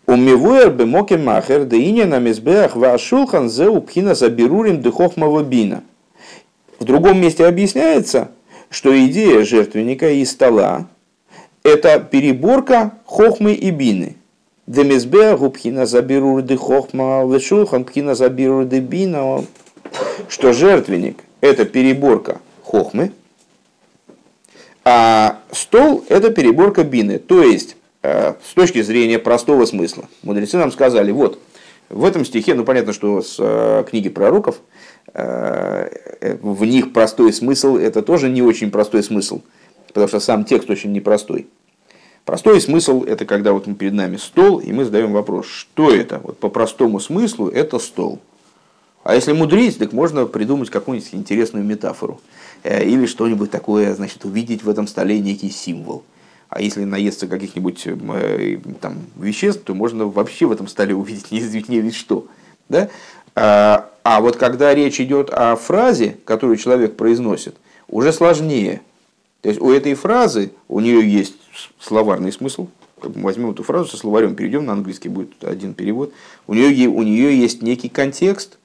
[0.06, 5.84] Умивуэр бемоке махер, да иня на мизбеах вашулхан зе упхина заберурим дыхохмава бина.
[6.82, 8.32] В другом месте объясняется,
[8.72, 10.88] что идея жертвенника и стола–
[11.64, 14.16] это переборка хохмы и бины.
[14.66, 19.46] Демизбеа губхина заберур де хохма вешулхан пхина заберур де бина.
[20.28, 23.12] Что жертвенник– это переборка хохмы,
[24.84, 27.20] а стол– это переборка бины.
[27.20, 31.38] То есть, э, с точки зрения простого смысла, мудрецы нам сказали, вот,
[31.92, 34.62] в этом стихе, ну понятно, что с э, книги пророков,
[35.14, 39.42] э, в них простой смысл, это тоже не очень простой смысл,
[39.88, 41.48] потому что сам текст очень непростой.
[42.26, 46.20] Простой смысл– это когда вот перед нами стол, и мы задаем вопрос, что это?
[46.24, 48.20] Вот по простому смыслу это стол.
[49.04, 52.22] А если мудрить, так можно придумать какую-нибудь интересную метафору.
[52.64, 56.04] Э, или что-нибудь такое, значит, увидеть в этом столе некий символ.
[56.50, 61.74] А если наесться каких-нибудь э, там, веществ, то можно вообще в этом столе увидеть неизвестно
[61.74, 62.28] ведь что.
[62.70, 62.90] Да?
[63.36, 67.56] А, а вот когда речь идет о фразе, которую человек произносит,
[67.88, 68.82] уже сложнее.
[69.42, 71.36] То есть у этой фразы, у нее есть
[71.80, 72.68] словарный смысл,
[73.02, 76.14] возьмем эту фразу со словарем, перейдем на английский, будет один перевод,
[76.48, 78.58] у нее, у нее есть некий контекст,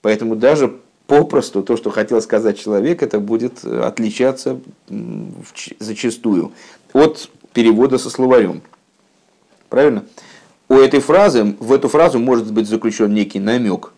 [0.00, 0.76] поэтому даже
[1.06, 4.60] попросту то, что хотел сказать человек, это будет отличаться
[5.78, 6.52] зачастую
[6.92, 8.62] от перевода со словарем.
[9.68, 10.04] Правильно?
[10.68, 13.92] У этой фразы, в эту фразу может быть заключен некий намек.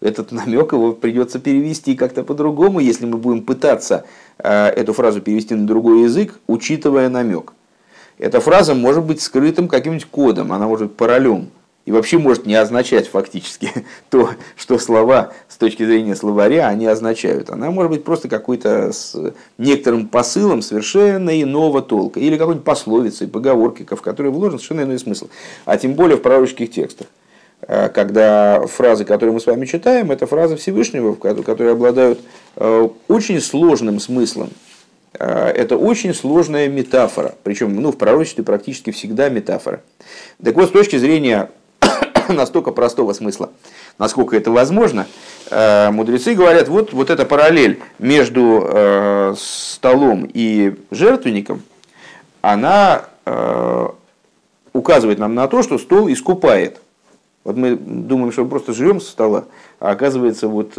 [0.00, 4.04] Этот намек его придется перевести как-то по-другому, если мы будем пытаться
[4.38, 7.52] э, эту фразу перевести на другой язык, учитывая намек.
[8.18, 11.50] Эта фраза может быть скрытым каким-нибудь кодом, она может быть паролем
[11.84, 13.70] и вообще может не означать фактически
[14.10, 17.50] то, что слова с точки зрения словаря они означают.
[17.50, 19.14] Она может быть просто какой-то с
[19.58, 22.20] некоторым посылом совершенно иного толка.
[22.20, 25.28] Или какой-нибудь пословицей, поговоркой, в которой вложен совершенно иной смысл.
[25.66, 27.06] А тем более в пророческих текстах.
[27.66, 32.20] А, когда фразы, которые мы с вами читаем, это фразы Всевышнего, которые обладают
[32.56, 34.50] э, очень сложным смыслом.
[35.18, 37.34] А, это очень сложная метафора.
[37.42, 39.82] Причем ну, в пророчестве практически всегда метафора.
[40.42, 41.50] Так вот, с точки зрения
[42.28, 43.50] настолько простого смысла,
[43.98, 45.06] насколько это возможно,
[45.50, 51.62] э, мудрецы говорят, вот, вот эта параллель между э, столом и жертвенником,
[52.42, 53.88] она э,
[54.72, 56.80] указывает нам на то, что стол искупает.
[57.44, 59.44] Вот мы думаем, что мы просто живем со стола,
[59.78, 60.72] а оказывается, вот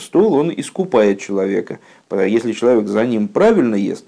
[0.00, 1.80] стол, он искупает человека.
[2.12, 4.04] Если человек за ним правильно ест,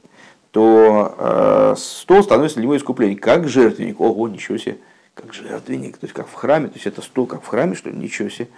[0.52, 3.18] то стол становится для него искуплением.
[3.18, 4.00] Как жертвенник.
[4.00, 4.78] Ого, ничего себе
[5.16, 7.88] как жертвенник, то есть как в храме, то есть это стол как в храме, что
[7.88, 8.48] ли, ничего себе.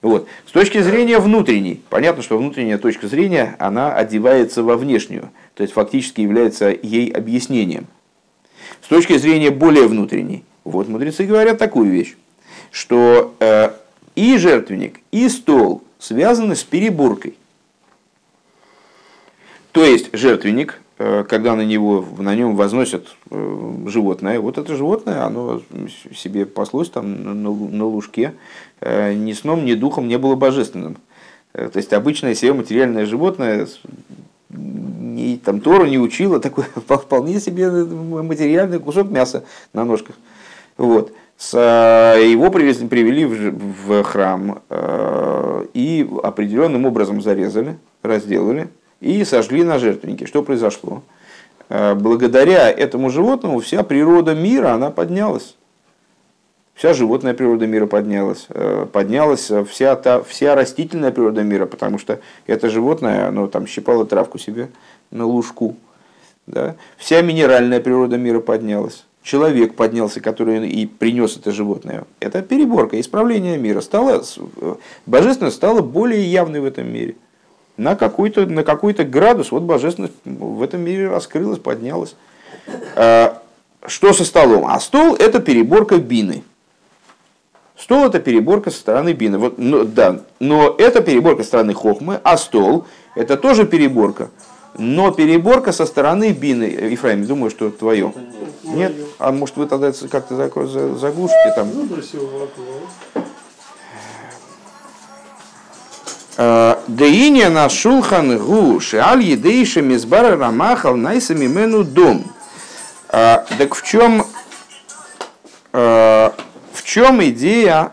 [0.00, 0.28] Вот.
[0.46, 5.74] С точки зрения внутренней, понятно, что внутренняя точка зрения, она одевается во внешнюю, то есть
[5.74, 7.86] фактически является ей объяснением.
[8.82, 12.16] С точки зрения более внутренней, вот мудрецы говорят такую вещь,
[12.70, 13.70] что э,
[14.14, 17.34] и жертвенник, и стол связаны с переборкой.
[19.72, 25.60] То есть жертвенник когда на него, на нем возносят э, животное, вот это животное, оно
[26.14, 28.34] себе паслось там на, на лужке,
[28.80, 30.96] э, ни сном, ни духом не было божественным.
[31.52, 33.66] То есть обычное себе материальное животное
[34.50, 40.16] ни, там Тору не учило, такой вполне себе материальный кусок мяса на ножках.
[40.76, 41.12] Вот.
[41.36, 43.50] С, его привезли, привели в,
[43.86, 44.62] в храм
[45.74, 48.68] и определенным образом зарезали, разделали,
[49.00, 50.26] и сожгли на жертвеннике.
[50.26, 51.02] Что произошло?
[51.68, 55.56] Э, благодаря этому животному вся природа мира, она поднялась.
[56.74, 58.46] Вся животная природа мира поднялась.
[58.48, 64.06] Э, поднялась вся, та, вся растительная природа мира, потому что это животное, оно там щипало
[64.06, 64.68] травку себе
[65.10, 65.76] на лужку.
[66.46, 66.76] Да?
[66.96, 69.04] Вся минеральная природа мира поднялась.
[69.22, 72.04] Человек поднялся, который и принес это животное.
[72.20, 73.80] Это переборка, исправление мира.
[73.80, 74.22] Стало,
[74.60, 74.74] э,
[75.06, 77.14] божественность стала более явной в этом мире
[77.76, 82.14] на какой-то на какой-то градус вот божественность в этом мире раскрылась, поднялась.
[82.96, 83.42] А,
[83.86, 84.66] что со столом?
[84.66, 86.42] А стол это переборка бины.
[87.76, 89.38] Стол это переборка со стороны бины.
[89.38, 94.30] Вот, но, да, но это переборка со стороны хохмы, а стол это тоже переборка.
[94.76, 96.64] Но переборка со стороны бины.
[96.64, 98.12] Ефраим, думаю, что это твое.
[98.64, 98.92] Нет?
[99.18, 101.68] А может вы тогда как-то заглушите там?
[106.36, 112.24] Деиня на шулхан гу шиаль едейша мизбара рамахал найсами мену дом.
[113.08, 114.26] Так в чем,
[115.72, 116.32] в
[116.82, 117.92] чем идея,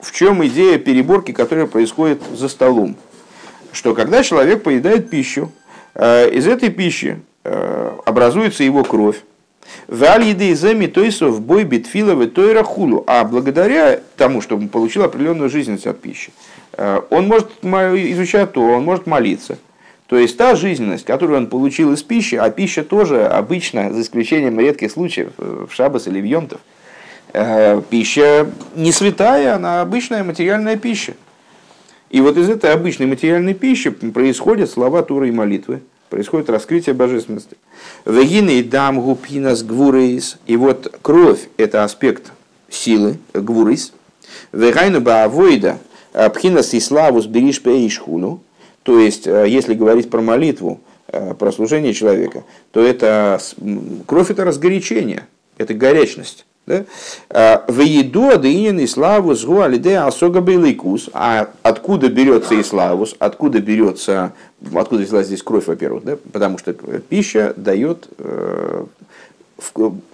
[0.00, 2.96] в чем идея переборки, которая происходит за столом?
[3.72, 5.52] Что когда человек поедает пищу,
[5.94, 7.20] а, из этой пищи
[8.06, 9.20] образуется его кровь,
[9.86, 13.04] Валь еды земи тойсов бой битфиловы тойра хулу.
[13.06, 18.62] А благодаря тому, что он получил определенную жизненность от пищи, Э, он может изучать то,
[18.62, 19.58] он может молиться.
[20.12, 24.60] То есть та жизненность, которую он получил из пищи, а пища тоже обычно, за исключением
[24.60, 26.60] редких случаев, э, в шабас или в йомтов,
[27.32, 28.46] э, пища
[28.76, 31.14] не святая, она обычная материальная пища.
[32.10, 37.56] И вот из этой обычной материальной пищи происходят слова Туры и молитвы, происходит раскрытие божественности.
[38.04, 40.36] Вегины дам гупинас гвурейс.
[40.46, 42.32] И вот кровь– это аспект
[42.68, 43.94] силы, гвурейс.
[44.52, 45.78] Вегайну баавойда
[46.12, 48.40] пхинас и славу сберишь пеишхуну.
[48.82, 53.40] То есть, э, если говорить про молитву, э, про служение человека, то это
[54.06, 55.26] кровь– это разгорячение,
[55.58, 56.44] это горячность.
[57.28, 61.10] А, в еду адыинин и славу сгу алиде асога беликус.
[61.12, 63.16] А откуда берется и славус?
[63.18, 64.32] Откуда берется,
[64.72, 66.16] откуда взялась здесь кровь, во-первых, да?
[66.32, 68.84] потому что пища дает, э,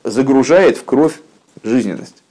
[0.05, 1.21] загружает в кровь
[1.63, 2.23] жизненность.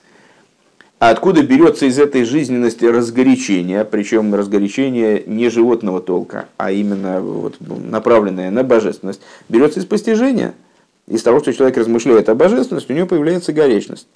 [0.99, 7.55] А откуда берется из этой жизненности разгорячение, причем разгорячение не животного толка, а именно вот,
[7.59, 10.53] направленное на божественность, берется из постижения–
[11.07, 14.07] из того, что человек размышляет о божественности, у него появляется горечность.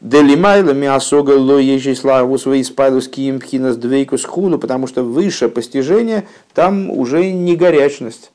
[0.00, 6.26] Делимайла миасога ло ежей славу свои спайлус киим пхинас двейкус хуну, потому что выше постижения
[6.54, 8.30] там уже не горячность.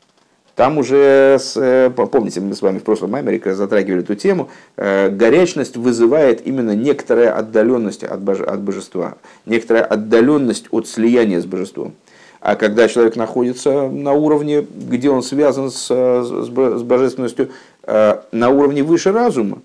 [0.56, 5.10] Там уже, с, э, помните, мы с вами в прошлом маймере затрагивали эту тему, э,
[5.10, 11.94] горячность вызывает именно некоторая отдаленность от, боже, от божества, некоторая отдаленность от слияния с божеством.
[12.40, 17.50] А когда человек находится на уровне, где он связан с, с, божественностью,
[17.88, 19.62] Э, на уровне выше разума,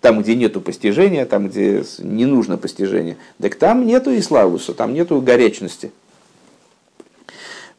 [0.00, 4.94] там, где нету постижения, там, где не нужно постижение, так там нету и славуса, там
[4.94, 5.92] нету горячности.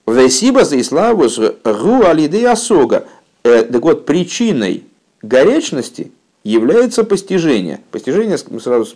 [0.06, 3.06] Весиба за иславус ру алиды асога.
[3.44, 4.84] Э, так вот, причиной
[5.22, 6.12] горячности
[6.44, 7.80] является постижение.
[7.92, 8.94] Постижение, мы сразу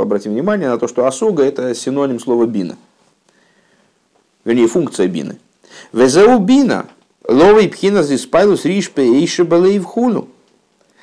[0.00, 2.76] обратим внимание на то, что осога– это синоним слова бина.
[4.44, 5.38] Вернее, функция бины.
[5.92, 6.86] Везеу бина
[7.28, 10.28] Ловый пхина здесь спайлус риш пейши в хуну.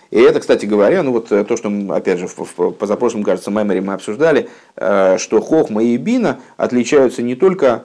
[0.10, 3.82] И это, кстати говоря, ну вот э, то, что, опять же, в, позапрошлом, кажется, меморе
[3.82, 7.84] мы обсуждали, э, что хохма и бина отличаются не только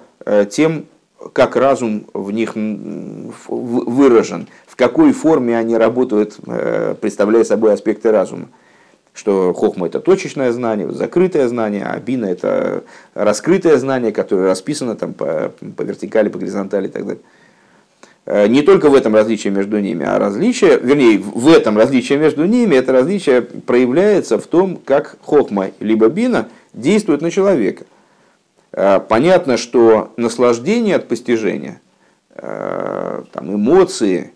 [0.51, 0.85] тем,
[1.33, 6.37] как разум в них выражен, в какой форме они работают,
[7.01, 8.49] представляя собой аспекты разума.
[9.14, 15.12] Что хохма это точечное знание, закрытое знание, а бина это раскрытое знание, которое расписано там
[15.12, 17.23] по, по вертикали, по горизонтали и так далее.
[18.27, 22.45] Э, не только в этом различие между ними, а различие, вернее, в этом различие между
[22.45, 27.87] ними, это различие проявляется в том, как хохма либо бина действует на человека.
[28.73, 31.81] Э, понятно, что наслаждение от постижения,
[32.35, 34.33] э, там, эмоции,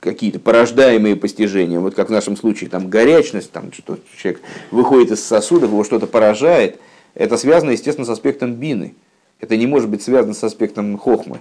[0.00, 5.24] какие-то порождаемые постижения, вот как в нашем случае там горячность, там, что человек выходит из
[5.24, 6.80] сосудов, его что-то поражает,
[7.14, 8.94] это связано, естественно, с аспектом бины.
[9.40, 11.40] Это не может быть связано с аспектом хохмы.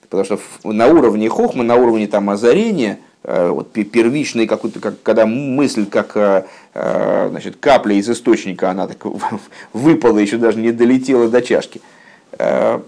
[0.00, 5.26] Потому что на уровне хохмы, на уровне там озарения, э, вот первичной какой-то, как, когда
[5.26, 6.44] мысль как э,
[6.74, 9.04] э, значит, капля из источника, она так
[9.72, 11.80] выпала, еще даже не долетела до чашки,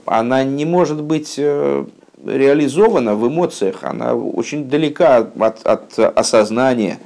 [0.06, 6.98] она не может быть реализована в эмоциях, она очень далека от, от осознания,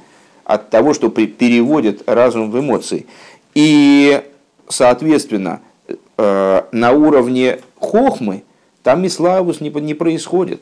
[0.45, 3.05] от того, что переводит разум в эмоции.
[3.53, 4.23] И,
[4.69, 5.59] соответственно,
[6.17, 8.43] на уровне хохмы
[8.83, 10.61] там Миславус не, не происходит.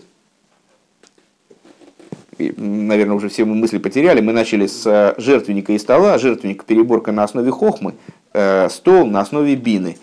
[2.37, 4.21] Наверное, уже все мы мысли потеряли.
[4.21, 6.17] Мы начали с э, жертвенника и стола.
[6.17, 7.95] Жертвенник переборка на основе хохмы,
[8.33, 9.97] э, стол на основе бины.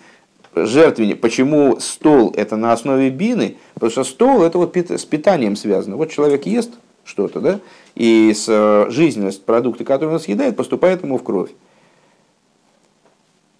[0.53, 3.57] Жертвенник, почему стол это на основе бины?
[3.73, 5.95] Потому что стол это вот с питанием связано.
[5.95, 6.71] Вот человек ест
[7.03, 7.59] что-то, да,
[7.93, 11.51] и с э, жизненность продукта, который он съедает, поступает ему в кровь.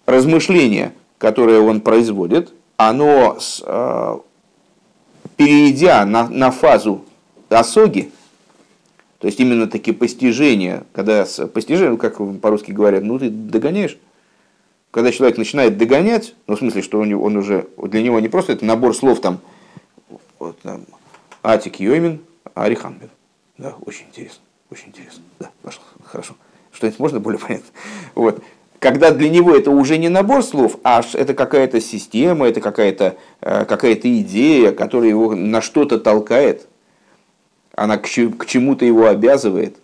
[0.04, 3.64] Размышление, которое он производит, оно с,
[5.36, 7.04] перейдя на, на фазу
[7.48, 8.12] осоги,
[9.18, 13.98] то есть именно такие постижения, когда постижение, как по-русски говорят, ну ты догоняешь,
[14.90, 18.52] когда человек начинает догонять, ну в смысле, что он, он уже, для него не просто
[18.52, 19.40] это набор слов там,
[20.38, 20.84] вот, там
[21.42, 22.20] Атик Йоймин,
[22.54, 23.10] Ариханбер.
[23.58, 25.22] Да, очень интересно, очень интересно.
[25.38, 26.34] Да, пошло, хорошо.
[26.72, 27.68] Что-нибудь можно более понятно?
[28.14, 28.42] Вот
[28.78, 33.64] когда для него это уже не набор слов, а это какая-то система, это какая-то э,
[33.64, 36.68] какая идея, которая его на что-то толкает,
[37.76, 39.76] она к чему-то его обязывает,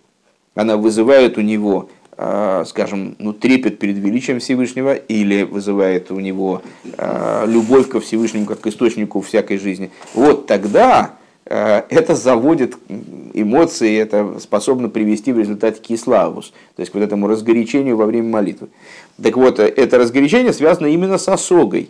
[0.55, 6.61] она вызывает у него, э, скажем, ну, трепет перед величием Всевышнего или вызывает у него
[6.97, 9.91] э, любовь ко Всевышнему как к источнику всякой жизни.
[10.13, 11.13] Вот тогда
[11.45, 12.77] Э, это заводит
[13.33, 18.29] эмоции, это способно привести в результате киславус, то есть к вот этому разгорячению во время
[18.29, 18.69] молитвы.
[19.21, 21.89] Так вот, это разгорячение связано именно с осогой.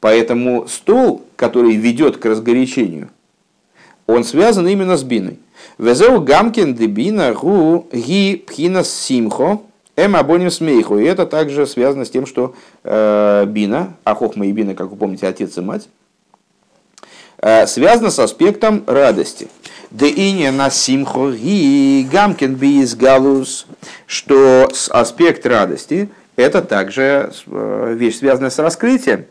[0.00, 3.10] Поэтому стол, который ведет к разгорячению,
[4.10, 5.38] он связан именно с биной.
[5.78, 9.60] Везеу гамкин дебина гу ги пхина симхо
[10.00, 10.98] Эм абоним смейху.
[10.98, 12.54] И это также связано с тем, что
[12.84, 15.88] э, бина, а хохма и бина, как вы помните, отец и мать,
[17.38, 19.48] э, связано с аспектом радости.
[19.90, 23.66] Да и на симхо и гамкен биис галус,
[24.06, 29.26] что аспект радости это также э, вещь, связанная с раскрытием.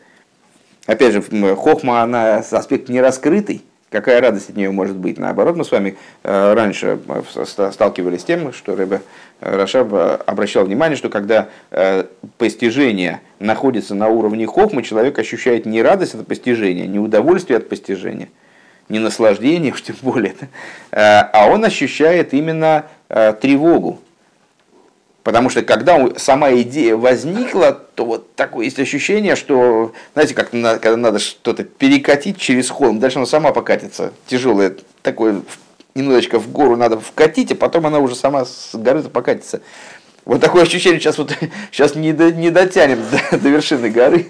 [0.86, 1.22] Опять же,
[1.56, 5.18] хохма, она аспект не раскрытый, какая радость от нее может быть.
[5.18, 9.02] Наоборот, мы с вами э, раньше э, сталкивались с тем, что Рэбе
[9.40, 9.92] Рашаб
[10.26, 11.48] обращал внимание, что когда
[12.36, 18.28] постижение находится на уровне хохмы, человек ощущает не радость от постижения, не удовольствие от постижения,
[18.90, 20.34] не наслаждение, уж тем более,
[20.90, 24.00] а он ощущает именно тревогу,
[25.22, 30.96] Потому что когда сама идея возникла, то вот такое есть ощущение, что, знаете, как когда
[30.96, 34.12] надо что-то перекатить через холм, дальше она сама покатится.
[34.26, 35.42] Тяжелое такое,
[35.94, 39.60] немножечко в гору надо вкатить, а потом она уже сама с горы покатится.
[40.24, 41.36] Вот такое ощущение, сейчас, вот,
[41.70, 44.28] сейчас не, до, не дотянем до, до вершины горы,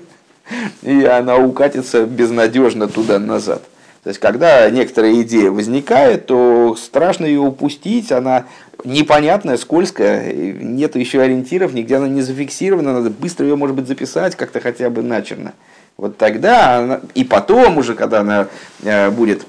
[0.82, 3.62] и она укатится безнадежно туда-назад.
[4.02, 8.46] То есть, когда некоторая идея возникает, то страшно ее упустить, она
[8.84, 14.36] непонятная, скользкая, нет еще ориентиров, нигде она не зафиксирована, надо быстро ее, может быть, записать
[14.36, 15.54] как-то хотя бы начерно.
[15.96, 18.48] Вот тогда, она, и потом уже, когда она
[18.82, 19.46] э, будет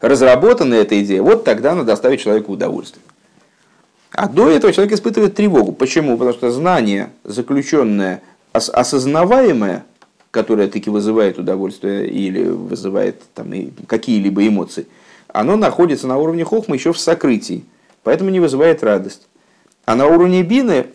[0.00, 3.02] разработана, эта идея, вот тогда она доставит человеку удовольствие.
[4.12, 5.72] А до этого человек испытывает тревогу.
[5.72, 6.16] Почему?
[6.16, 9.84] Потому что знание, заключенное, осознаваемое,
[10.30, 13.52] которое таки вызывает удовольствие или вызывает там,
[13.86, 14.86] какие-либо эмоции,
[15.28, 17.64] оно находится на уровне хохма еще в сокрытии,
[18.08, 19.28] поэтому не вызывает радость.
[19.84, 20.86] А на уровне бины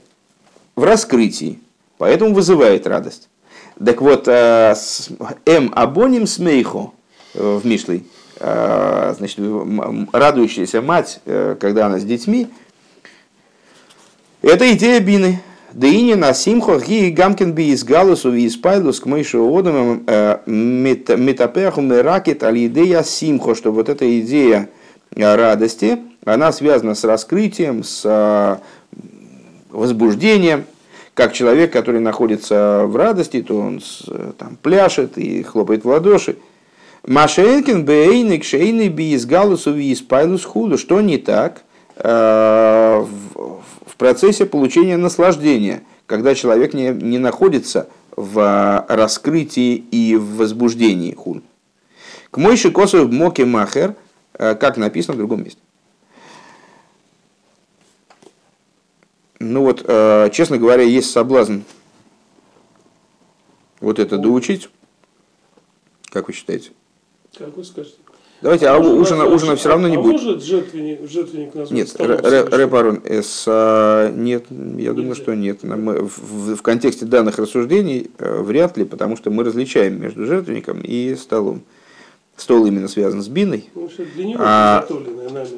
[0.75, 1.59] в раскрытии,
[1.99, 3.29] поэтому вызывает радость.
[3.77, 4.73] Так вот, э,
[5.45, 6.89] М абоним смейхо
[7.35, 8.07] э, в Мишлей,
[8.39, 9.37] э, значит,
[10.11, 11.19] радующаяся мать,
[11.59, 12.47] когда она с детьми,
[14.41, 15.39] это идея бины.
[15.71, 19.55] Да и не на симхо ги гамкин би из галусу и из пайлус к мышу
[19.55, 20.03] одам
[20.47, 24.69] метапеху меракет алидея симхо, что вот эта идея
[25.15, 28.57] радости, она связана с раскрытием, с э,
[29.69, 30.65] возбуждением,
[31.13, 33.81] как человек, который находится в радости, то он
[34.37, 36.37] там пляшет и хлопает в ладоши.
[37.05, 40.77] Машенкин бейник шейный би из галусу и из пайлус худу.
[40.77, 41.63] Что не так?
[43.93, 51.43] в процессе получения наслаждения, когда человек не, не находится в раскрытии и в возбуждении хун.
[52.31, 53.93] К мойши косу моке махер, э,
[54.33, 55.61] как написано в другом месте.
[59.39, 61.59] Ну вот, э, честно говоря, есть соблазн
[63.81, 64.69] вот это доучить.
[66.09, 66.71] Как вы считаете?
[67.37, 67.97] Как вы скажете?
[68.41, 70.21] Давайте, а, а ужина, ужина все равно не а будет.
[70.21, 73.01] может жертвенник, жертвенник назвать Нет, Репарон,
[73.47, 74.93] а, нет, я Нельзя.
[74.93, 75.63] думаю, что нет.
[75.63, 80.81] Мы, в, в контексте данных рассуждений э, вряд ли, потому что мы различаем между жертвенником
[80.81, 81.61] и столом.
[82.43, 83.89] Стол именно связан с биной, ну,
[84.37, 84.85] а,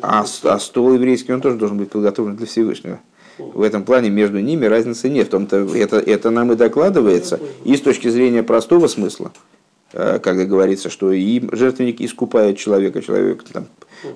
[0.03, 2.99] а, а стол еврейский, он тоже должен быть подготовлен для Всевышнего.
[3.39, 5.25] В этом плане между ними разницы нет.
[5.25, 9.31] В том-то это, это нам и докладывается и с точки зрения простого смысла.
[9.93, 13.65] Э, когда говорится, что и жертвенник искупает человека, человек там,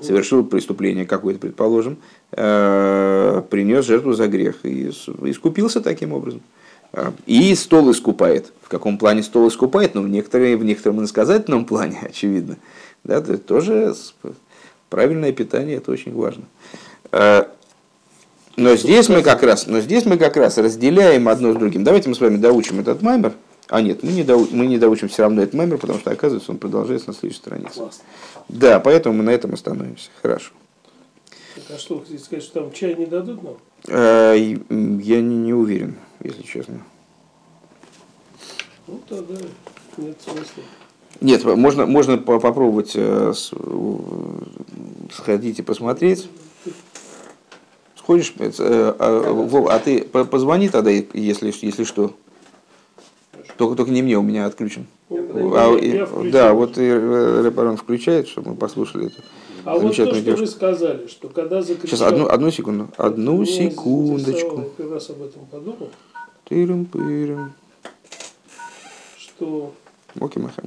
[0.03, 1.97] совершил преступление какое-то, предположим,
[2.33, 6.43] э, принес жертву за грех и искупился таким образом.
[6.93, 8.51] Э, и стол искупает.
[8.61, 9.95] В каком плане стол искупает?
[9.95, 12.57] Ну, в, некоторые, в некотором иносказательном плане, очевидно.
[13.03, 13.95] Да, это тоже
[14.89, 16.43] правильное питание, это очень важно.
[18.59, 21.85] Но здесь мы как раз, но здесь мы как раз разделяем одно с другим.
[21.85, 23.33] Давайте мы с вами доучим этот маймер.
[23.69, 26.51] А нет, мы не, дау, мы не доучим все равно этот мемер, потому что, оказывается,
[26.51, 27.75] он продолжается на следующей странице.
[27.75, 28.03] Классно.
[28.49, 30.09] Да, поэтому мы на этом остановимся.
[30.23, 30.51] Хорошо.
[31.53, 33.57] Так, а что, хотите сказать, что там чай не дадут нам?
[33.87, 36.81] А, я не, не уверен, если честно.
[38.87, 39.35] Ну, тогда
[39.97, 40.63] нет смысла.
[41.21, 43.33] Нет, можно, можно попробовать э,
[45.11, 46.29] сходить и посмотреть.
[47.95, 52.15] Сходишь, э, а, Вов, а ты позвони тогда, если, если что.
[53.57, 54.87] Только, только не мне, у меня отключен.
[55.09, 59.21] а, я, и, да, вот и Репарон включает, чтобы мы послушали это.
[59.65, 61.87] А вот то, что вы сказали, что когда закричал...
[61.87, 62.89] Сейчас, одну, одну секунду.
[62.97, 64.57] Одну секундочку.
[64.57, 65.89] Я первый раз об этом подумал.
[66.47, 67.53] Тырым пырым
[69.17, 69.73] Что...
[70.19, 70.63] Окей, маха.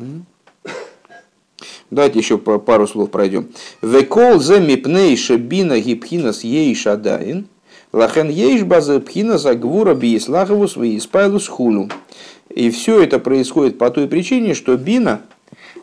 [1.91, 3.49] Давайте еще пару слов пройдем.
[3.83, 7.49] Векол зе мипней шабина гипхинас ей шадаин.
[7.93, 11.91] Лахен ейш база пхина за гвура биеслаховус виеспайлус хулу.
[12.49, 15.21] И все это происходит по той причине, что бина,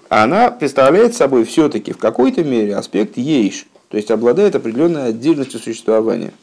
[0.10, 6.34] она представляет собой все-таки в какой-то мере аспект ейш, то есть обладает определенной отдельностью существования.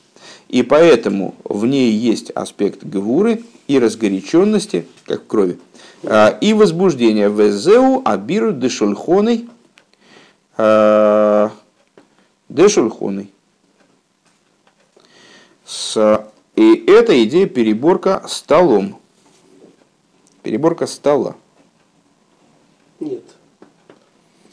[0.48, 5.58] И поэтому в ней есть аспект гвуры и разгоряченности, как в крови,
[6.04, 9.48] а, и возбуждения везеу абиру дешульхоной
[10.56, 11.50] а,
[12.48, 13.32] дешульхоной.
[15.64, 19.00] С, и это идея переборка столом.
[20.44, 21.34] Переборка стола.
[23.00, 23.24] Нет.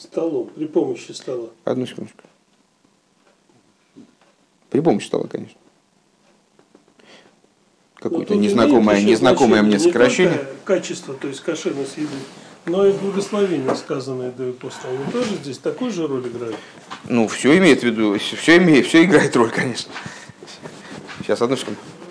[0.04, 1.50] Столом, при помощи стола.
[1.64, 2.24] Одну секундочку.
[4.70, 5.58] При помощи стола, конечно.
[7.00, 10.46] Но Какое-то тут незнакомое, незнакомое мне сокращение.
[10.66, 12.10] Качество, то есть кошерность еды,
[12.66, 14.44] но и благословение, сказанное до.
[14.44, 16.58] Они тоже здесь такую же роль играют.
[17.08, 19.90] Ну, все имеет в виду, все, имеет, все играет роль, конечно.
[21.22, 21.80] Сейчас, одну секунду.